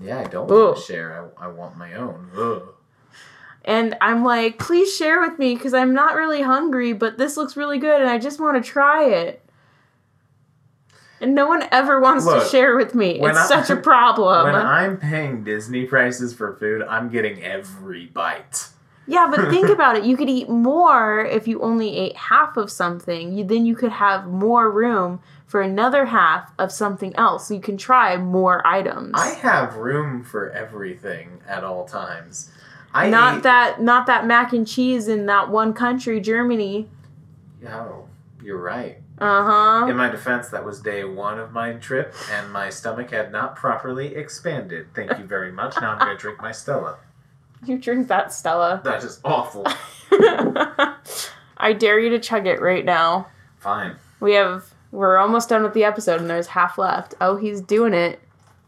[0.00, 1.30] Yeah, I don't want to share.
[1.38, 2.30] I, I want my own.
[2.36, 2.62] Ugh.
[3.64, 7.56] And I'm like, please share with me because I'm not really hungry, but this looks
[7.56, 9.42] really good and I just want to try it.
[11.20, 13.20] and no one ever wants Look, to share with me.
[13.20, 14.46] It's I- such a problem.
[14.46, 18.66] when I'm paying Disney prices for food, I'm getting every bite.
[19.06, 20.04] Yeah, but think about it.
[20.04, 23.32] You could eat more if you only ate half of something.
[23.36, 25.20] You, then you could have more room
[25.52, 27.48] for another half of something else.
[27.48, 29.12] So you can try more items.
[29.14, 32.50] I have room for everything at all times.
[32.94, 36.88] I not ate- that not that mac and cheese in that one country, Germany.
[37.68, 38.08] Oh,
[38.42, 38.96] you're right.
[39.18, 39.88] Uh-huh.
[39.90, 43.54] In my defense, that was day one of my trip, and my stomach had not
[43.54, 44.86] properly expanded.
[44.94, 45.74] Thank you very much.
[45.78, 46.96] Now I'm going to drink my Stella.
[47.64, 48.80] You drink that, Stella.
[48.82, 49.64] That is awful.
[50.10, 53.28] I dare you to chug it right now.
[53.60, 53.94] Fine.
[54.18, 57.14] We have we're almost done with the episode and there's half left.
[57.20, 58.20] Oh, he's doing it.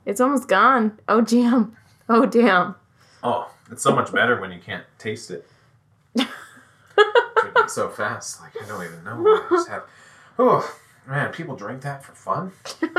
[0.07, 0.99] It's almost gone.
[1.07, 1.77] Oh damn.
[2.09, 2.75] Oh damn.
[3.23, 5.47] Oh, it's so much better when you can't taste it.
[6.17, 6.29] Drink
[7.57, 9.21] it so fast, like I don't even know.
[9.23, 9.85] what I just have.
[10.39, 12.53] Oh man, people drink that for fun.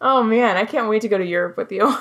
[0.00, 1.94] oh man, I can't wait to go to Europe with you.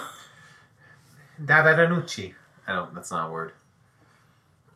[1.43, 2.33] Da da da nucci.
[2.67, 2.93] I don't.
[2.95, 3.51] That's not a word.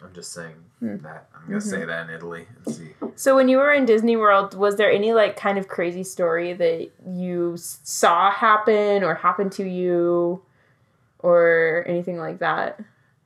[0.01, 0.97] I'm just saying Hmm.
[0.97, 1.27] that.
[1.35, 2.89] I'm gonna say that in Italy and see.
[3.15, 6.53] So when you were in Disney World, was there any like kind of crazy story
[6.53, 10.41] that you saw happen or happened to you
[11.19, 12.79] or anything like that?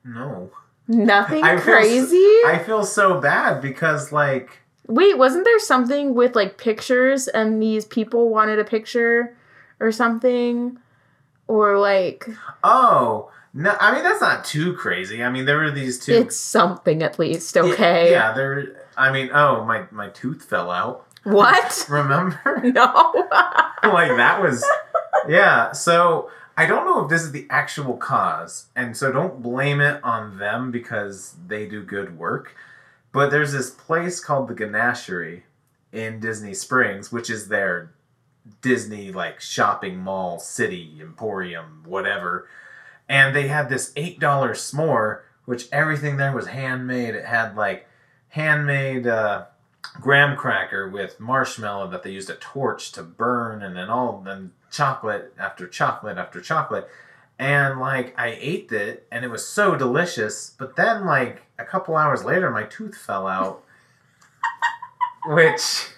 [0.04, 0.50] No.
[0.88, 2.16] Nothing I crazy?
[2.46, 7.84] I feel so bad because like Wait, wasn't there something with like pictures and these
[7.86, 9.34] people wanted a picture
[9.80, 10.76] or something?
[11.46, 12.26] Or like
[12.64, 15.22] oh no, I mean that's not too crazy.
[15.22, 16.12] I mean there were these two.
[16.12, 18.10] it's something at least, Yeah, okay?
[18.10, 18.86] Yeah, there.
[18.96, 21.06] I mean, oh my my tooth fell out.
[21.22, 21.86] What?
[21.90, 22.40] Remember?
[22.64, 22.84] No.
[23.82, 24.64] like that was
[25.28, 29.80] yeah so i don't know if this is the actual cause and so don't blame
[29.80, 32.54] it on them because they do good work
[33.12, 35.42] but there's this place called the ganachery
[35.92, 37.92] in disney springs which is their
[38.62, 42.48] disney like shopping mall city emporium whatever
[43.08, 47.14] and they had this eight dollar s'more which everything there was handmade.
[47.14, 47.86] It had like
[48.28, 49.46] handmade uh
[50.00, 54.50] graham cracker with marshmallow that they used a torch to burn and then all then
[54.72, 56.88] chocolate after chocolate after chocolate.
[57.38, 60.54] And like i ate it and it was so delicious.
[60.58, 63.62] But then like a couple hours later my tooth fell out
[65.26, 65.88] which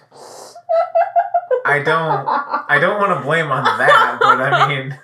[1.64, 2.28] i don't
[2.68, 4.96] i don't want to blame on that but i mean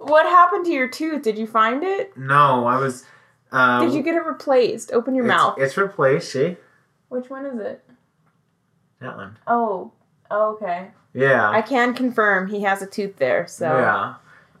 [0.00, 1.22] what happened to your tooth?
[1.22, 2.16] Did you find it?
[2.16, 3.04] no i was
[3.52, 4.92] um, Did you get it replaced?
[4.92, 5.54] Open your it's, mouth.
[5.58, 6.56] it's replaced see
[7.08, 7.84] Which one is it?
[9.00, 9.92] that one Oh,
[10.30, 10.88] oh, okay.
[11.14, 13.46] yeah I can confirm he has a tooth there.
[13.46, 14.14] So Yeah.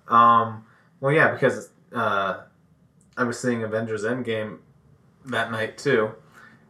[0.08, 0.64] Um.
[1.00, 2.40] Well, yeah, because uh,
[3.16, 4.58] I was seeing Avengers Endgame
[5.26, 6.10] that night too,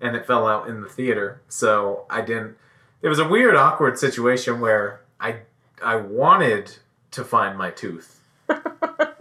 [0.01, 2.57] and it fell out in the theater, so I didn't.
[3.03, 5.37] It was a weird, awkward situation where I
[5.83, 6.77] I wanted
[7.13, 8.20] to find my tooth,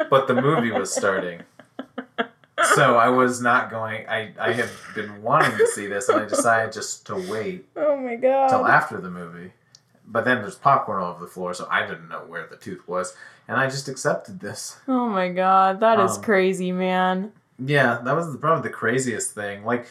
[0.09, 1.41] but the movie was starting.
[2.75, 4.07] So I was not going.
[4.07, 7.95] I, I had been wanting to see this, and I decided just to wait Oh
[7.97, 8.49] my god.
[8.49, 9.53] till after the movie.
[10.05, 12.86] But then there's popcorn all over the floor, so I didn't know where the tooth
[12.88, 13.15] was,
[13.47, 14.77] and I just accepted this.
[14.88, 17.32] Oh my god, that is Um, crazy, man.
[17.57, 19.63] Yeah, that was probably the craziest thing.
[19.63, 19.86] Like,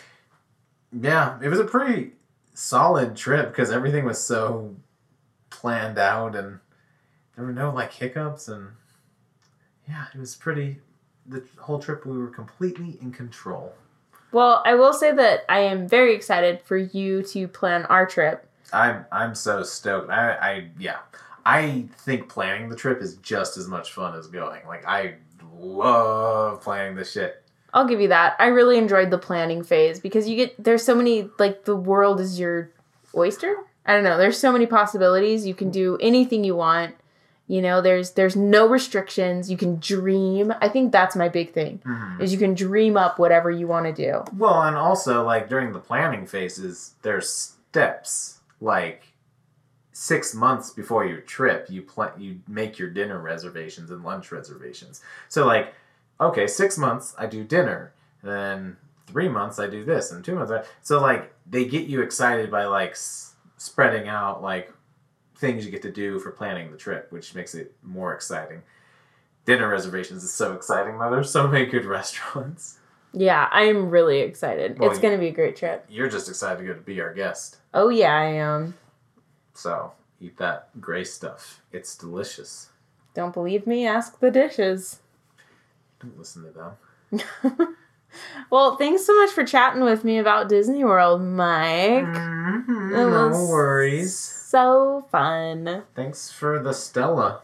[0.92, 2.12] yeah, it was a pretty
[2.54, 4.74] solid trip because everything was so
[5.50, 6.58] planned out, and
[7.36, 8.68] there were no like hiccups, and
[9.88, 10.78] yeah, it was pretty.
[11.26, 13.74] The whole trip, we were completely in control.
[14.32, 18.46] Well, I will say that I am very excited for you to plan our trip.
[18.72, 20.10] I'm I'm so stoked.
[20.10, 20.98] I I yeah.
[21.46, 24.66] I think planning the trip is just as much fun as going.
[24.66, 25.14] Like I
[25.58, 27.42] love planning this shit.
[27.72, 28.36] I'll give you that.
[28.38, 32.20] I really enjoyed the planning phase because you get there's so many like the world
[32.20, 32.70] is your
[33.14, 33.56] oyster.
[33.86, 34.18] I don't know.
[34.18, 35.46] There's so many possibilities.
[35.46, 36.94] You can do anything you want.
[37.48, 39.50] You know, there's there's no restrictions.
[39.50, 40.52] You can dream.
[40.60, 41.80] I think that's my big thing.
[41.84, 42.20] Mhm.
[42.20, 44.22] Is you can dream up whatever you want to do.
[44.36, 49.04] Well, and also like during the planning phases, there's steps like
[49.92, 51.66] six months before your trip.
[51.70, 55.00] You plan you make your dinner reservations and lunch reservations.
[55.28, 55.72] So like,
[56.20, 57.92] okay, six months I do dinner,
[58.22, 58.76] then
[59.06, 60.52] three months I do this, and two months.
[60.52, 64.70] I, so like they get you excited by like s- spreading out like
[65.38, 68.62] things you get to do for planning the trip, which makes it more exciting.
[69.46, 71.10] Dinner reservations is so exciting though.
[71.10, 72.78] There's so many good restaurants.
[73.14, 74.78] Yeah, I'm really excited.
[74.78, 75.86] Well, it's going to be a great trip.
[75.88, 77.56] You're just excited to go to be our guest.
[77.72, 78.74] Oh yeah, I am.
[79.54, 81.62] So eat that gray stuff.
[81.72, 82.68] It's delicious.
[83.14, 83.86] Don't believe me?
[83.86, 85.00] Ask the dishes.
[86.00, 87.76] Don't listen to them.
[88.50, 92.04] well, thanks so much for chatting with me about Disney World, Mike.
[92.04, 94.37] Mhm, It No worries.
[94.48, 95.82] So fun.
[95.94, 97.42] Thanks for the Stella.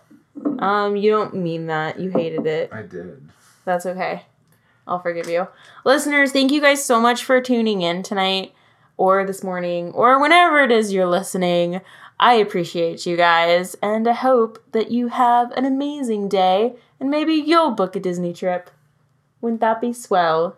[0.59, 2.01] Um, you don't mean that.
[2.01, 2.71] You hated it.
[2.73, 3.29] I did.
[3.67, 4.23] That's okay.
[4.87, 5.49] I'll forgive you.
[5.85, 8.55] Listeners, thank you guys so much for tuning in tonight
[8.97, 11.83] or this morning or whenever it is you're listening.
[12.19, 17.35] I appreciate you guys and I hope that you have an amazing day and maybe
[17.35, 18.71] you'll book a Disney trip.
[19.43, 20.57] Wouldn't that be swell?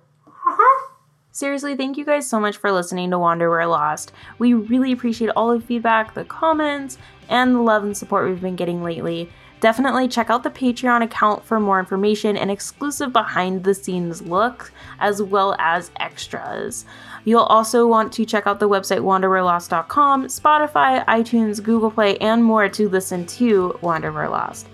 [1.36, 4.10] Seriously, thank you guys so much for listening to Wander Where Lost.
[4.38, 6.96] We really appreciate all the feedback, the comments,
[7.28, 9.30] and the love and support we've been getting lately.
[9.60, 14.72] Definitely check out the Patreon account for more information and exclusive behind the scenes look,
[14.98, 16.86] as well as extras.
[17.26, 22.70] You'll also want to check out the website wanderwherelost.com, Spotify, iTunes, Google Play, and more
[22.70, 24.68] to listen to Wander Where Lost.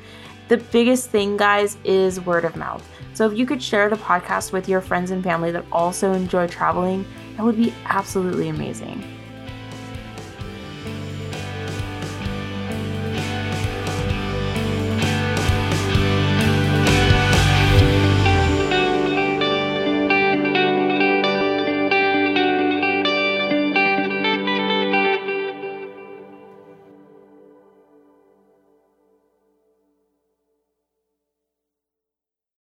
[0.47, 2.89] The biggest thing, guys, is word of mouth.
[3.23, 6.49] So if you could share the podcast with your friends and family that also enjoy
[6.49, 7.07] traveling,
[7.37, 9.22] that would be absolutely amazing.